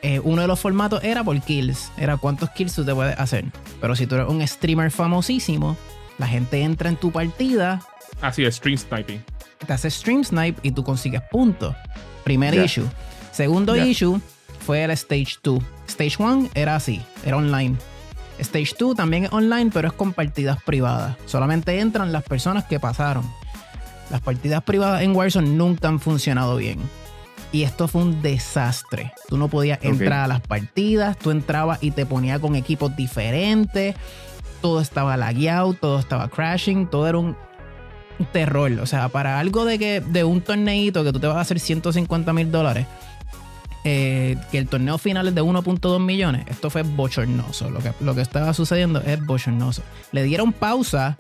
eh, 0.02 0.22
uno 0.24 0.42
de 0.42 0.48
los 0.48 0.60
formatos 0.60 1.04
era 1.04 1.24
por 1.24 1.40
kills. 1.42 1.92
Era 1.98 2.16
cuántos 2.16 2.50
kills 2.52 2.74
tú 2.74 2.86
te 2.86 2.96
puedes 2.96 3.20
hacer. 3.20 3.46
Pero 3.82 3.96
si 3.96 4.08
tú 4.08 4.16
eres 4.16 4.30
un 4.30 4.46
streamer 4.48 4.92
famosísimo, 4.92 5.76
la 6.18 6.28
gente 6.28 6.62
entra 6.62 6.88
en 6.88 6.96
tu 6.96 7.12
partida. 7.12 7.82
Así 8.22 8.46
es, 8.46 8.56
stream 8.56 8.78
sniping. 8.78 9.22
Te 9.66 9.74
hace 9.74 9.90
stream 9.90 10.24
snipe 10.24 10.60
y 10.64 10.72
tú 10.72 10.84
consigues 10.84 11.22
puntos. 11.30 11.76
Primer 12.24 12.54
issue. 12.54 12.88
Segundo 13.32 13.76
issue 13.76 14.22
fue 14.66 14.84
el 14.84 14.92
Stage 14.92 15.38
2. 15.44 15.62
Stage 15.88 16.16
1 16.20 16.50
era 16.54 16.76
así, 16.76 17.02
era 17.26 17.38
online. 17.38 17.76
Stage 18.38 18.76
2 18.78 18.96
también 18.96 19.26
es 19.26 19.34
online, 19.34 19.72
pero 19.74 19.90
es 19.90 19.94
con 19.94 20.14
partidas 20.14 20.62
privadas. 20.64 21.18
Solamente 21.26 21.80
entran 21.80 22.12
las 22.12 22.24
personas 22.24 22.66
que 22.66 22.80
pasaron. 22.80 23.30
Las 24.10 24.22
partidas 24.22 24.64
privadas 24.64 25.02
en 25.04 25.16
Warzone 25.16 25.50
nunca 25.50 25.88
han 25.88 26.00
funcionado 26.00 26.56
bien. 26.58 26.80
Y 27.52 27.64
esto 27.64 27.88
fue 27.88 28.04
un 28.04 28.22
desastre. 28.22 29.14
Tú 29.28 29.38
no 29.38 29.48
podías 29.48 29.80
entrar 29.82 30.26
a 30.26 30.28
las 30.28 30.42
partidas, 30.42 31.18
tú 31.18 31.32
entrabas 31.32 31.80
y 31.82 31.92
te 31.92 32.06
ponía 32.06 32.40
con 32.40 32.56
equipos 32.56 32.96
diferentes. 32.96 33.96
Todo 34.62 34.82
estaba 34.82 35.18
lagueado, 35.18 35.74
todo 35.74 36.00
estaba 36.00 36.28
crashing, 36.28 36.88
todo 36.88 37.08
era 37.08 37.18
un 37.18 37.36
terror. 38.32 38.72
O 38.82 38.86
sea, 38.86 39.10
para 39.10 39.40
algo 39.40 39.66
de 39.66 39.80
que 39.80 40.02
de 40.02 40.24
un 40.24 40.42
torneito 40.42 41.04
que 41.04 41.12
tú 41.12 41.20
te 41.20 41.28
vas 41.28 41.38
a 41.38 41.42
hacer 41.42 41.60
150 41.60 42.34
mil 42.34 42.52
dólares, 42.52 42.86
eh, 43.86 44.36
que 44.52 44.58
el 44.58 44.68
torneo 44.68 44.98
final 44.98 45.28
es 45.30 45.36
de 45.36 45.42
1.2 45.42 46.04
millones, 46.04 46.46
esto 46.48 46.70
fue 46.70 46.84
bochornoso. 46.84 47.70
Lo 47.70 47.80
que, 47.80 47.94
lo 48.02 48.14
que 48.14 48.22
estaba 48.22 48.54
sucediendo 48.54 49.00
es 49.02 49.26
bochornoso. 49.26 49.84
Le 50.12 50.24
dieron 50.24 50.52
pausa 50.52 51.18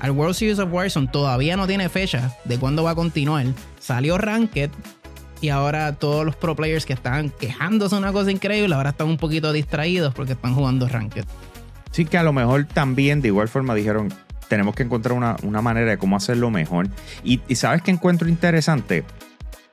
al 0.00 0.10
World 0.12 0.34
Series 0.34 0.58
of 0.58 0.72
Warzone, 0.72 1.08
todavía 1.08 1.56
no 1.56 1.66
tiene 1.66 1.88
fecha 1.88 2.34
de 2.44 2.58
cuándo 2.58 2.82
va 2.82 2.92
a 2.92 2.94
continuar. 2.94 3.46
Salió 3.78 4.18
Ranked 4.18 4.70
y 5.40 5.48
ahora 5.48 5.94
todos 5.94 6.24
los 6.24 6.36
pro 6.36 6.56
players 6.56 6.84
que 6.84 6.92
estaban 6.92 7.30
quejándose 7.30 7.94
una 7.94 8.12
cosa 8.12 8.30
increíble, 8.30 8.74
ahora 8.74 8.90
están 8.90 9.08
un 9.08 9.16
poquito 9.16 9.52
distraídos 9.52 10.14
porque 10.14 10.32
están 10.32 10.54
jugando 10.54 10.88
Ranked. 10.88 11.24
Sí, 11.92 12.04
que 12.04 12.18
a 12.18 12.22
lo 12.22 12.32
mejor 12.32 12.64
también 12.64 13.20
de 13.20 13.28
igual 13.28 13.48
forma 13.48 13.74
dijeron, 13.74 14.12
tenemos 14.48 14.74
que 14.74 14.82
encontrar 14.82 15.14
una, 15.14 15.62
manera 15.62 15.90
de 15.90 15.98
cómo 15.98 16.16
hacerlo 16.16 16.50
mejor. 16.50 16.88
Y, 17.24 17.40
sabes 17.54 17.82
que 17.82 17.90
encuentro 17.90 18.28
interesante 18.28 19.04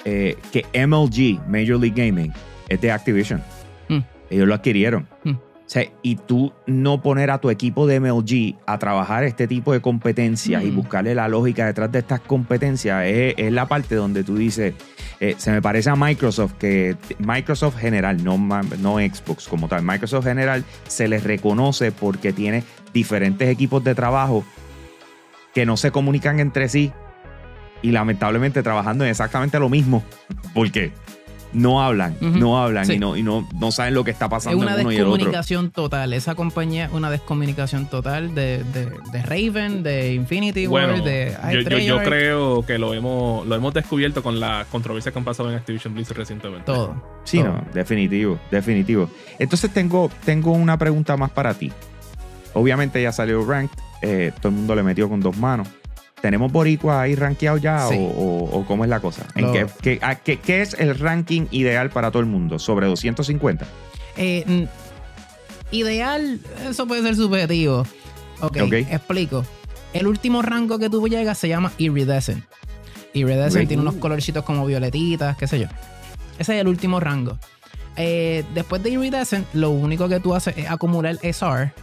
eh, 0.06 0.38
que 0.52 0.66
MLG, 0.88 1.48
Major 1.48 1.80
League 1.80 1.94
Gaming, 1.96 2.34
es 2.70 2.80
de 2.82 2.92
Activision. 2.92 3.42
Mm. 3.90 4.00
Ellos 4.30 4.48
lo 4.48 4.54
adquirieron. 4.54 5.08
Mm. 5.24 5.47
O 5.68 5.70
sea, 5.70 5.86
y 6.02 6.16
tú 6.16 6.54
no 6.66 7.02
poner 7.02 7.30
a 7.30 7.40
tu 7.40 7.50
equipo 7.50 7.88
de 7.88 8.00
MLG 8.00 8.56
a 8.66 8.80
trabajar 8.80 9.26
este 9.26 9.48
tipo 9.48 9.74
de 9.74 9.82
competencias 9.82 10.64
y 10.64 10.72
mm. 10.72 10.76
buscarle 10.78 11.14
la 11.14 11.28
lógica 11.28 11.66
detrás 11.66 11.92
de 11.92 12.00
estas 12.00 12.22
competencias 12.22 13.04
es, 13.06 13.52
la 13.52 13.68
parte 13.68 13.96
donde 13.96 14.24
tú 14.24 14.38
dices, 14.38 14.76
eh, 15.20 15.36
se 15.38 15.52
me 15.52 15.62
parece 15.62 15.90
a 15.90 15.98
Microsoft, 15.98 16.54
que 16.54 16.96
Microsoft 17.20 17.78
general, 17.78 18.24
no, 18.24 18.38
no 18.80 18.96
Xbox 19.00 19.50
como 19.50 19.68
tal, 19.68 19.84
Microsoft 19.84 20.24
general 20.24 20.64
se 20.88 21.10
les 21.10 21.26
reconoce 21.26 21.92
porque 21.92 22.32
tiene 22.32 22.64
diferentes 22.94 23.50
equipos 23.50 23.84
de 23.84 23.94
trabajo 23.94 24.46
que 25.54 25.66
no 25.66 25.76
se 25.76 25.92
comunican 25.92 26.40
entre 26.40 26.70
sí 26.70 26.94
y 27.82 27.92
lamentablemente 27.92 28.64
trabajando 28.64 29.04
en 29.04 29.10
exactamente 29.10 29.60
lo 29.60 29.68
mismo. 29.68 30.02
porque 30.54 30.94
No 31.54 31.82
hablan, 31.82 32.18
no 32.20 32.62
hablan 32.62 32.92
y, 32.92 33.00
no, 33.00 33.16
y 33.16 33.24
no, 33.24 33.48
no 33.56 33.72
saben 33.72 33.94
lo 33.94 34.04
que 34.04 34.12
está 34.12 34.28
pasando. 34.30 34.58
Es 34.58 34.64
una 34.64 34.76
descomunicación 34.76 35.72
total. 35.72 36.14
Esa 36.14 36.36
compañía 36.36 36.86
es 36.86 36.92
una 36.92 37.10
descomunicación 37.10 37.88
total 37.88 38.36
de, 38.36 38.64
de, 38.64 39.22
Raven, 39.24 39.82
de 39.82 40.14
Infinity 40.14 40.68
World, 40.68 41.04
de 41.04 41.36
yo, 41.52 41.78
yo, 41.78 42.04
creo 42.04 42.66
que 42.66 42.78
lo 42.78 42.94
hemos, 42.94 43.48
lo 43.48 43.56
hemos 43.56 43.74
descubierto 43.74 44.22
con 44.22 44.40
las 44.40 44.68
controversias 44.68 45.14
que 45.14 45.20
han 45.20 45.26
pasado 45.26 45.50
en 45.50 45.56
Activision 45.56 45.94
Blizzard 45.94 46.18
recientemente. 46.18 46.66
Todo. 46.66 47.02
Sí, 47.24 47.42
no, 47.42 47.64
definitivo, 47.74 48.40
definitivo. 48.52 49.10
Entonces 49.40 49.72
tengo, 49.72 50.12
tengo 50.26 50.52
una 50.52 50.78
pregunta 50.78 51.18
más 51.18 51.32
para 51.32 51.54
ti. 51.54 51.72
Obviamente 52.54 53.02
ya 53.02 53.12
salió 53.12 53.46
Ranked, 53.46 53.78
eh, 54.02 54.32
todo 54.42 54.50
el 54.50 54.56
mundo 54.56 54.76
le 54.76 54.84
metió 54.84 55.08
con 55.10 55.22
dos 55.22 55.38
manos. 55.38 55.68
¿Tenemos 56.22 56.52
Boricua 56.52 57.02
ahí 57.02 57.16
rankeado 57.16 57.58
ya 57.58 57.88
o, 57.90 58.66
cómo 58.68 58.84
es 58.84 58.90
la 58.90 59.00
cosa? 59.00 59.26
¿En 59.36 59.70
qué, 59.82 60.40
qué, 60.40 60.62
es 60.62 60.74
el 60.74 60.98
ranking 60.98 61.46
ideal 61.52 61.90
para 61.90 62.10
todo 62.10 62.22
el 62.22 62.26
mundo? 62.26 62.58
¿Sobre 62.58 62.88
250? 62.88 63.66
Eh, 64.18 64.68
ideal, 65.72 66.40
eso 66.68 66.88
puede 66.88 67.04
ser 67.04 67.16
subjetivo. 67.16 67.86
Ok, 68.42 68.58
explico. 68.58 69.46
El 69.94 70.08
último 70.08 70.42
rango 70.42 70.80
que 70.80 70.90
tú 70.90 71.08
llegas 71.08 71.38
se 71.38 71.48
llama 71.48 71.72
Iridescent. 71.78 72.44
Iridescent 73.14 73.68
tiene 73.68 73.82
unos 73.82 73.96
colorcitos 73.96 74.44
como 74.44 74.66
violetitas, 74.66 75.38
qué 75.38 75.48
sé 75.48 75.60
yo. 75.60 75.68
Ese 76.38 76.56
es 76.56 76.62
el 76.62 76.68
último 76.68 77.00
rango. 77.00 77.38
Eh, 77.96 78.44
después 78.54 78.84
de 78.84 78.92
Iridescent, 78.92 79.48
lo 79.54 79.72
único 79.72 80.08
que 80.08 80.20
tú 80.20 80.36
haces 80.36 80.56
es 80.58 80.70
acumular 80.70 81.18
SR, 81.22 81.74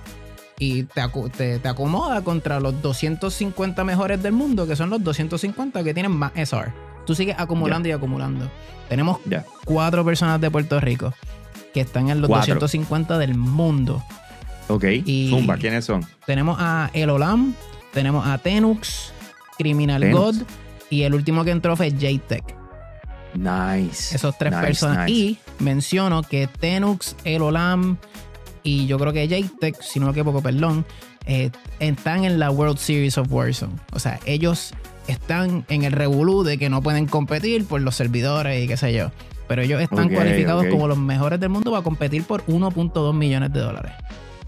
y 0.65 0.85
te, 0.85 1.59
te, 1.59 1.69
acomoda 1.69 2.23
contra 2.23 2.59
los 2.59 2.81
250 2.81 3.85
mejores 3.85 4.23
del 4.23 4.33
mundo, 4.33 4.67
que 4.67 4.77
son 4.77 4.89
los 4.89 5.05
250 5.05 5.85
que 5.85 5.93
tienen 5.93 6.13
más 6.13 6.33
SR. 6.35 6.73
Tú 7.05 7.15
sigues 7.15 7.37
acumulando 7.39 7.87
y 7.89 7.93
acumulando. 7.93 8.51
Tenemos 8.89 9.19
cuatro 9.65 10.05
personas 10.05 10.41
de 10.41 10.51
Puerto 10.51 10.81
Rico 10.81 11.13
que 11.75 11.81
están 11.81 12.09
en 12.09 12.23
los 12.23 12.31
250 12.31 13.19
del 13.19 13.35
mundo. 13.35 14.03
Ok. 14.69 14.85
Y 15.05 15.29
Zumba, 15.29 15.59
¿quiénes 15.59 15.85
son? 15.85 16.07
Tenemos 16.25 16.57
a 16.59 16.91
Elolam, 16.95 17.55
tenemos 17.93 18.27
a 18.27 18.39
Tenux, 18.39 19.13
Criminal 19.59 20.11
God 20.13 20.37
y 20.89 21.03
el 21.03 21.15
último 21.15 21.45
que 21.45 21.51
entró 21.51 21.77
fue 21.77 21.91
JTech. 21.91 22.57
Nice. 23.35 24.15
Esos 24.15 24.39
tres 24.39 24.55
personas. 24.55 25.11
Y 25.11 25.39
menciono 25.59 26.23
que 26.23 26.47
Tenux, 26.47 27.17
Elolam, 27.25 27.99
y 28.65 28.87
yo 28.87 28.99
creo 28.99 29.13
que 29.13 29.29
JTech, 29.29 29.81
si 29.81 30.01
no 30.01 30.07
me 30.07 30.13
equivoco, 30.13 30.43
perdón, 30.43 30.85
eh, 31.27 31.51
están 31.79 32.25
en 32.25 32.39
la 32.39 32.51
World 32.51 32.79
Series 32.79 33.19
of 33.19 33.31
Warzone. 33.31 33.75
O 33.93 34.01
sea, 34.01 34.19
ellos 34.25 34.73
están 35.07 35.65
en 35.69 35.85
el 35.85 35.93
revolú 35.93 36.43
de 36.43 36.59
que 36.59 36.71
no 36.71 36.83
pueden 36.83 37.07
competir 37.07 37.67
por 37.67 37.83
los 37.83 37.95
servidores 37.95 38.65
y 38.65 38.67
qué 38.67 38.77
sé 38.77 38.95
yo. 38.95 39.13
Pero 39.47 39.61
ellos 39.61 39.83
están 39.83 40.09
cualificados 40.09 40.67
como 40.67 40.89
los 40.89 40.97
mejores 40.97 41.39
del 41.39 41.51
mundo 41.51 41.71
para 41.71 41.85
competir 41.85 42.25
por 42.25 42.45
1.2 42.47 43.13
millones 43.15 43.53
de 43.53 43.61
dólares. 43.61 43.93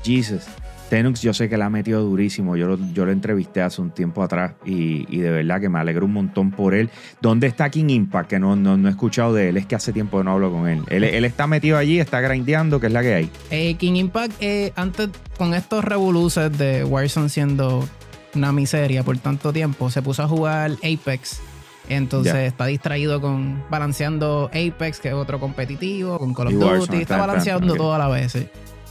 Jesus. 0.02 0.44
Tenux 0.88 1.20
yo 1.20 1.34
sé 1.34 1.48
que 1.48 1.56
la 1.56 1.66
ha 1.66 1.70
metido 1.70 2.02
durísimo. 2.02 2.56
Yo 2.56 2.68
lo, 2.68 2.78
yo 2.92 3.04
lo 3.04 3.12
entrevisté 3.12 3.60
hace 3.60 3.82
un 3.82 3.90
tiempo 3.90 4.22
atrás 4.22 4.52
y, 4.64 5.04
de 5.18 5.30
verdad 5.30 5.60
que 5.60 5.68
me 5.68 5.78
alegro 5.78 6.06
un 6.06 6.12
montón 6.12 6.50
por 6.50 6.74
él. 6.74 6.90
¿Dónde 7.20 7.46
está 7.46 7.70
King 7.70 7.88
Impact? 7.88 8.30
Que 8.30 8.38
no, 8.38 8.54
no, 8.56 8.88
he 8.88 8.90
escuchado 8.90 9.34
de 9.34 9.48
él. 9.48 9.56
Es 9.56 9.66
que 9.66 9.74
hace 9.74 9.92
tiempo 9.92 10.18
que 10.18 10.24
no 10.24 10.32
hablo 10.32 10.50
con 10.50 10.68
él. 10.68 10.84
Él, 10.88 11.24
está 11.24 11.46
metido 11.46 11.76
allí, 11.76 11.98
está 11.98 12.20
grindeando, 12.20 12.78
que 12.78 12.86
es 12.86 12.92
la 12.92 13.02
que 13.02 13.14
hay. 13.14 13.30
Eh, 13.50 13.74
King 13.74 13.96
Impact, 13.96 14.34
eh, 14.40 14.72
antes 14.76 15.08
con 15.36 15.54
estos 15.54 15.84
revoluces 15.84 16.56
de 16.56 16.84
Warzone 16.84 17.28
siendo 17.28 17.88
una 18.34 18.52
miseria 18.52 19.02
por 19.02 19.18
tanto 19.18 19.52
tiempo, 19.52 19.90
se 19.90 20.02
puso 20.02 20.22
a 20.22 20.28
jugar 20.28 20.72
Apex. 20.82 21.40
Entonces 21.88 22.34
está 22.34 22.66
distraído 22.66 23.20
con 23.20 23.62
balanceando 23.70 24.50
Apex, 24.52 25.00
que 25.00 25.08
es 25.08 25.14
otro 25.14 25.38
competitivo, 25.38 26.18
con 26.18 26.34
Call 26.34 26.48
of 26.48 26.54
Duty. 26.54 27.02
Está, 27.02 27.16
balanceando 27.16 27.74
todo 27.74 27.94
a 27.94 27.98
la 27.98 28.08
vez. 28.08 28.36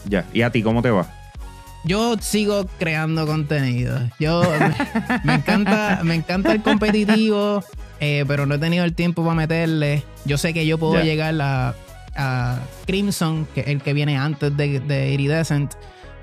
Ya. 0.07 0.25
¿Y 0.33 0.41
a 0.41 0.51
ti 0.51 0.61
cómo 0.61 0.81
te 0.81 0.91
va? 0.91 1.24
Yo 1.85 2.17
sigo 2.19 2.65
creando 2.79 3.25
contenido. 3.25 3.99
Yo 4.19 4.43
me, 5.23 5.35
encanta, 5.35 6.01
me 6.03 6.15
encanta 6.15 6.51
el 6.51 6.61
competitivo, 6.61 7.63
eh, 7.99 8.25
pero 8.27 8.45
no 8.45 8.55
he 8.55 8.57
tenido 8.57 8.83
el 8.83 8.93
tiempo 8.93 9.23
para 9.23 9.35
meterle. 9.35 10.03
Yo 10.25 10.37
sé 10.37 10.53
que 10.53 10.65
yo 10.65 10.77
puedo 10.77 11.01
llegar 11.01 11.35
a, 11.41 12.59
Crimson, 12.85 13.47
que 13.53 13.61
es 13.61 13.67
el 13.67 13.81
que 13.81 13.93
viene 13.93 14.17
antes 14.17 14.55
de, 14.55 14.79
de, 14.79 15.09
Iridescent. 15.11 15.73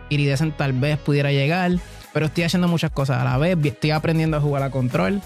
Iridescent 0.08 0.56
tal 0.56 0.72
vez 0.72 0.98
pudiera 0.98 1.32
llegar, 1.32 1.72
pero 2.12 2.26
estoy 2.26 2.44
haciendo 2.44 2.66
muchas 2.68 2.90
cosas 2.90 3.18
a 3.20 3.24
la 3.24 3.38
vez. 3.38 3.56
Estoy 3.62 3.90
aprendiendo 3.90 4.38
a 4.38 4.40
jugar 4.40 4.62
a 4.62 4.70
control, 4.70 5.20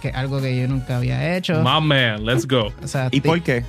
que 0.00 0.08
es 0.08 0.14
algo 0.14 0.40
que 0.40 0.58
yo 0.58 0.68
nunca 0.68 0.98
había 0.98 1.36
hecho. 1.36 1.62
My 1.62 1.80
man, 1.80 2.24
let's 2.24 2.46
go. 2.46 2.72
¿Y 3.10 3.20
por 3.20 3.42
qué? 3.42 3.64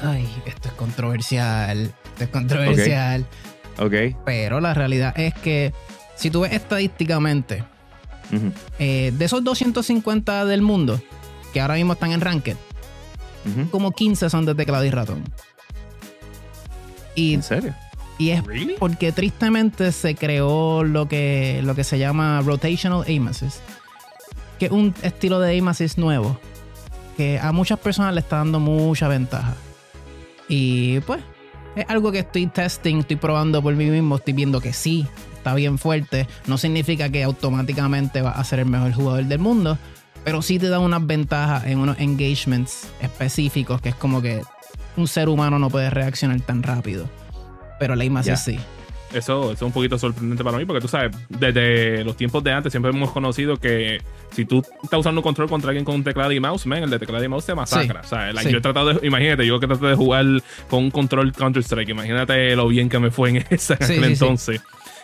Ay, 0.00 0.26
esto 0.46 0.68
es 0.68 0.74
controversial. 0.74 1.92
Esto 2.04 2.24
es 2.24 2.30
controversial. 2.30 3.26
Ok. 3.78 4.16
Pero 4.24 4.60
la 4.60 4.74
realidad 4.74 5.18
es 5.18 5.34
que 5.34 5.72
si 6.16 6.30
tú 6.30 6.40
ves 6.42 6.52
estadísticamente, 6.52 7.64
eh, 8.78 9.12
de 9.16 9.24
esos 9.24 9.44
250 9.44 10.46
del 10.46 10.62
mundo 10.62 11.00
que 11.52 11.60
ahora 11.60 11.74
mismo 11.74 11.92
están 11.92 12.12
en 12.12 12.20
Ranked, 12.20 12.56
como 13.70 13.92
15 13.92 14.30
son 14.30 14.46
de 14.46 14.54
teclado 14.54 14.84
y 14.84 14.90
ratón. 14.90 15.24
¿En 17.16 17.42
serio? 17.42 17.74
Y 18.18 18.30
es 18.30 18.42
porque 18.78 19.10
tristemente 19.12 19.90
se 19.90 20.14
creó 20.14 20.84
lo 20.84 21.08
que, 21.08 21.60
lo 21.64 21.74
que 21.74 21.84
se 21.84 21.98
llama 21.98 22.40
Rotational 22.42 23.04
Aim 23.06 23.26
Assist, 23.26 23.58
que 24.58 24.66
es 24.66 24.72
un 24.72 24.94
estilo 25.02 25.40
de 25.40 25.50
Aim 25.50 25.66
Assist 25.68 25.98
nuevo, 25.98 26.38
que 27.16 27.38
a 27.40 27.52
muchas 27.52 27.78
personas 27.78 28.14
le 28.14 28.20
está 28.20 28.36
dando 28.36 28.60
mucha 28.60 29.08
ventaja. 29.08 29.54
Y 30.48 31.00
pues, 31.00 31.20
es 31.76 31.84
algo 31.88 32.12
que 32.12 32.20
estoy 32.20 32.46
testing, 32.46 32.98
estoy 32.98 33.16
probando 33.16 33.62
por 33.62 33.74
mí 33.74 33.86
mismo, 33.86 34.16
estoy 34.16 34.34
viendo 34.34 34.60
que 34.60 34.72
sí, 34.72 35.06
está 35.34 35.54
bien 35.54 35.78
fuerte. 35.78 36.26
No 36.46 36.58
significa 36.58 37.08
que 37.08 37.22
automáticamente 37.22 38.22
va 38.22 38.30
a 38.30 38.44
ser 38.44 38.60
el 38.60 38.66
mejor 38.66 38.92
jugador 38.92 39.24
del 39.24 39.38
mundo, 39.38 39.78
pero 40.24 40.42
sí 40.42 40.58
te 40.58 40.68
da 40.68 40.78
unas 40.78 41.06
ventajas 41.06 41.66
en 41.66 41.78
unos 41.78 41.98
engagements 41.98 42.88
específicos 43.00 43.80
que 43.80 43.90
es 43.90 43.94
como 43.94 44.22
que 44.22 44.42
un 44.96 45.08
ser 45.08 45.28
humano 45.28 45.58
no 45.58 45.70
puede 45.70 45.90
reaccionar 45.90 46.40
tan 46.42 46.62
rápido. 46.62 47.08
Pero 47.78 47.96
la 47.96 48.04
imagen 48.04 48.36
sí. 48.36 48.58
Eso, 49.14 49.52
es 49.52 49.62
un 49.62 49.72
poquito 49.72 49.98
sorprendente 49.98 50.42
para 50.42 50.58
mí 50.58 50.64
porque 50.64 50.80
tú 50.80 50.88
sabes, 50.88 51.14
desde 51.28 52.04
los 52.04 52.16
tiempos 52.16 52.42
de 52.42 52.52
antes 52.52 52.72
siempre 52.72 52.90
hemos 52.90 53.10
conocido 53.10 53.56
que 53.56 54.00
si 54.30 54.44
tú 54.44 54.62
estás 54.82 55.00
usando 55.00 55.20
un 55.20 55.22
control 55.22 55.48
contra 55.48 55.70
alguien 55.70 55.84
con 55.84 55.96
un 55.96 56.04
teclado 56.04 56.32
y 56.32 56.40
mouse, 56.40 56.66
man, 56.66 56.82
el 56.82 56.90
de 56.90 56.98
teclado 56.98 57.24
y 57.24 57.28
mouse 57.28 57.46
te 57.46 57.54
masacra. 57.54 58.00
o 58.00 58.06
sea, 58.06 58.32
yo 58.32 58.58
he 58.58 58.60
tratado 58.60 58.94
de, 58.94 59.06
imagínate, 59.06 59.46
yo 59.46 59.60
que 59.60 59.66
traté 59.66 59.86
de 59.86 59.94
jugar 59.94 60.24
con 60.68 60.84
un 60.84 60.90
control 60.90 61.32
Counter-Strike, 61.32 61.90
imagínate 61.90 62.56
lo 62.56 62.68
bien 62.68 62.88
que 62.88 62.98
me 62.98 63.10
fue 63.10 63.30
en 63.30 63.36
ese 63.50 63.76
entonces. 63.80 64.60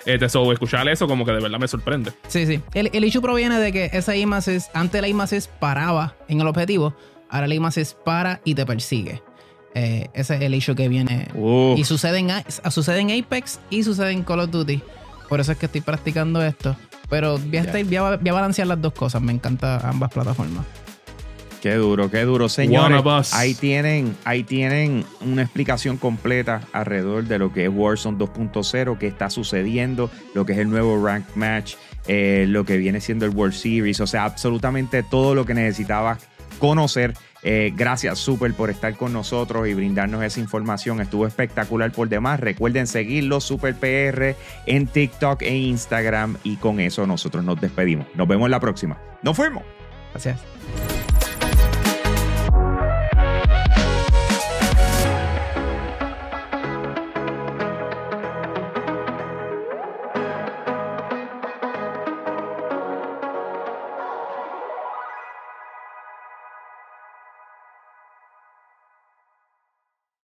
Este, 0.06 0.24
escuchar 0.24 0.88
eso 0.88 1.06
como 1.06 1.26
que 1.26 1.32
de 1.32 1.40
verdad 1.40 1.58
me 1.58 1.68
sorprende. 1.68 2.12
Sí, 2.28 2.46
sí. 2.46 2.62
El, 2.72 2.88
el 2.94 3.04
issue 3.04 3.20
proviene 3.20 3.58
de 3.58 3.72
que 3.72 3.90
esa 3.92 4.16
IMASIS, 4.16 4.70
antes 4.72 5.02
la 5.02 5.08
IMASIS 5.08 5.48
paraba 5.48 6.14
en 6.28 6.40
el 6.40 6.46
objetivo 6.46 6.94
ahora 7.30 7.46
la 7.46 7.54
aim 7.54 7.64
assist 7.64 7.96
para 8.04 8.40
y 8.44 8.54
te 8.54 8.64
persigue. 8.64 9.22
Eh, 9.80 10.10
ese 10.12 10.34
es 10.36 10.40
el 10.42 10.54
issue 10.54 10.74
que 10.74 10.88
viene. 10.88 11.28
Y 11.78 11.84
sucede 11.84 12.18
en, 12.18 12.30
A- 12.32 12.44
sucede 12.70 12.98
en 12.98 13.10
Apex 13.10 13.60
y 13.70 13.84
sucede 13.84 14.10
en 14.10 14.24
Call 14.24 14.40
of 14.40 14.50
Duty. 14.50 14.82
Por 15.28 15.38
eso 15.40 15.52
es 15.52 15.58
que 15.58 15.66
estoy 15.66 15.82
practicando 15.82 16.42
esto. 16.44 16.74
Pero 17.08 17.38
voy 17.38 17.58
a, 17.58 17.62
estar- 17.62 17.84
voy 17.84 17.96
a- 17.96 18.16
voy 18.16 18.28
a 18.28 18.32
balancear 18.32 18.66
las 18.66 18.80
dos 18.82 18.92
cosas. 18.92 19.22
Me 19.22 19.32
encanta 19.32 19.78
ambas 19.88 20.10
plataformas. 20.10 20.64
Qué 21.62 21.74
duro, 21.74 22.10
qué 22.10 22.22
duro, 22.22 22.48
señores. 22.48 22.98
Ahí 23.34 23.54
tienen, 23.54 24.16
ahí 24.24 24.44
tienen 24.44 25.04
una 25.20 25.42
explicación 25.42 25.96
completa 25.96 26.60
alrededor 26.72 27.24
de 27.24 27.38
lo 27.38 27.52
que 27.52 27.64
es 27.64 27.70
Warzone 27.72 28.16
2.0, 28.16 28.96
qué 28.98 29.08
está 29.08 29.28
sucediendo, 29.28 30.08
lo 30.34 30.46
que 30.46 30.52
es 30.52 30.58
el 30.58 30.70
nuevo 30.70 31.04
rank 31.04 31.24
match, 31.34 31.74
eh, 32.06 32.46
lo 32.48 32.64
que 32.64 32.76
viene 32.76 33.00
siendo 33.00 33.26
el 33.26 33.32
World 33.32 33.54
Series, 33.54 33.98
o 34.00 34.06
sea, 34.06 34.24
absolutamente 34.24 35.02
todo 35.02 35.34
lo 35.34 35.44
que 35.46 35.54
necesitabas 35.54 36.18
conocer. 36.60 37.14
Eh, 37.42 37.72
gracias, 37.74 38.18
Super, 38.18 38.52
por 38.54 38.70
estar 38.70 38.96
con 38.96 39.12
nosotros 39.12 39.68
y 39.68 39.74
brindarnos 39.74 40.22
esa 40.22 40.40
información. 40.40 41.00
Estuvo 41.00 41.26
espectacular 41.26 41.92
por 41.92 42.08
demás. 42.08 42.40
Recuerden 42.40 42.86
seguirlo, 42.86 43.40
Super 43.40 43.74
PR, 43.74 44.36
en 44.66 44.86
TikTok 44.86 45.42
e 45.42 45.56
Instagram. 45.56 46.36
Y 46.42 46.56
con 46.56 46.80
eso 46.80 47.06
nosotros 47.06 47.44
nos 47.44 47.60
despedimos. 47.60 48.06
Nos 48.14 48.28
vemos 48.28 48.50
la 48.50 48.60
próxima. 48.60 48.98
¡Nos 49.22 49.36
fuimos! 49.36 49.62
Gracias. 50.12 50.97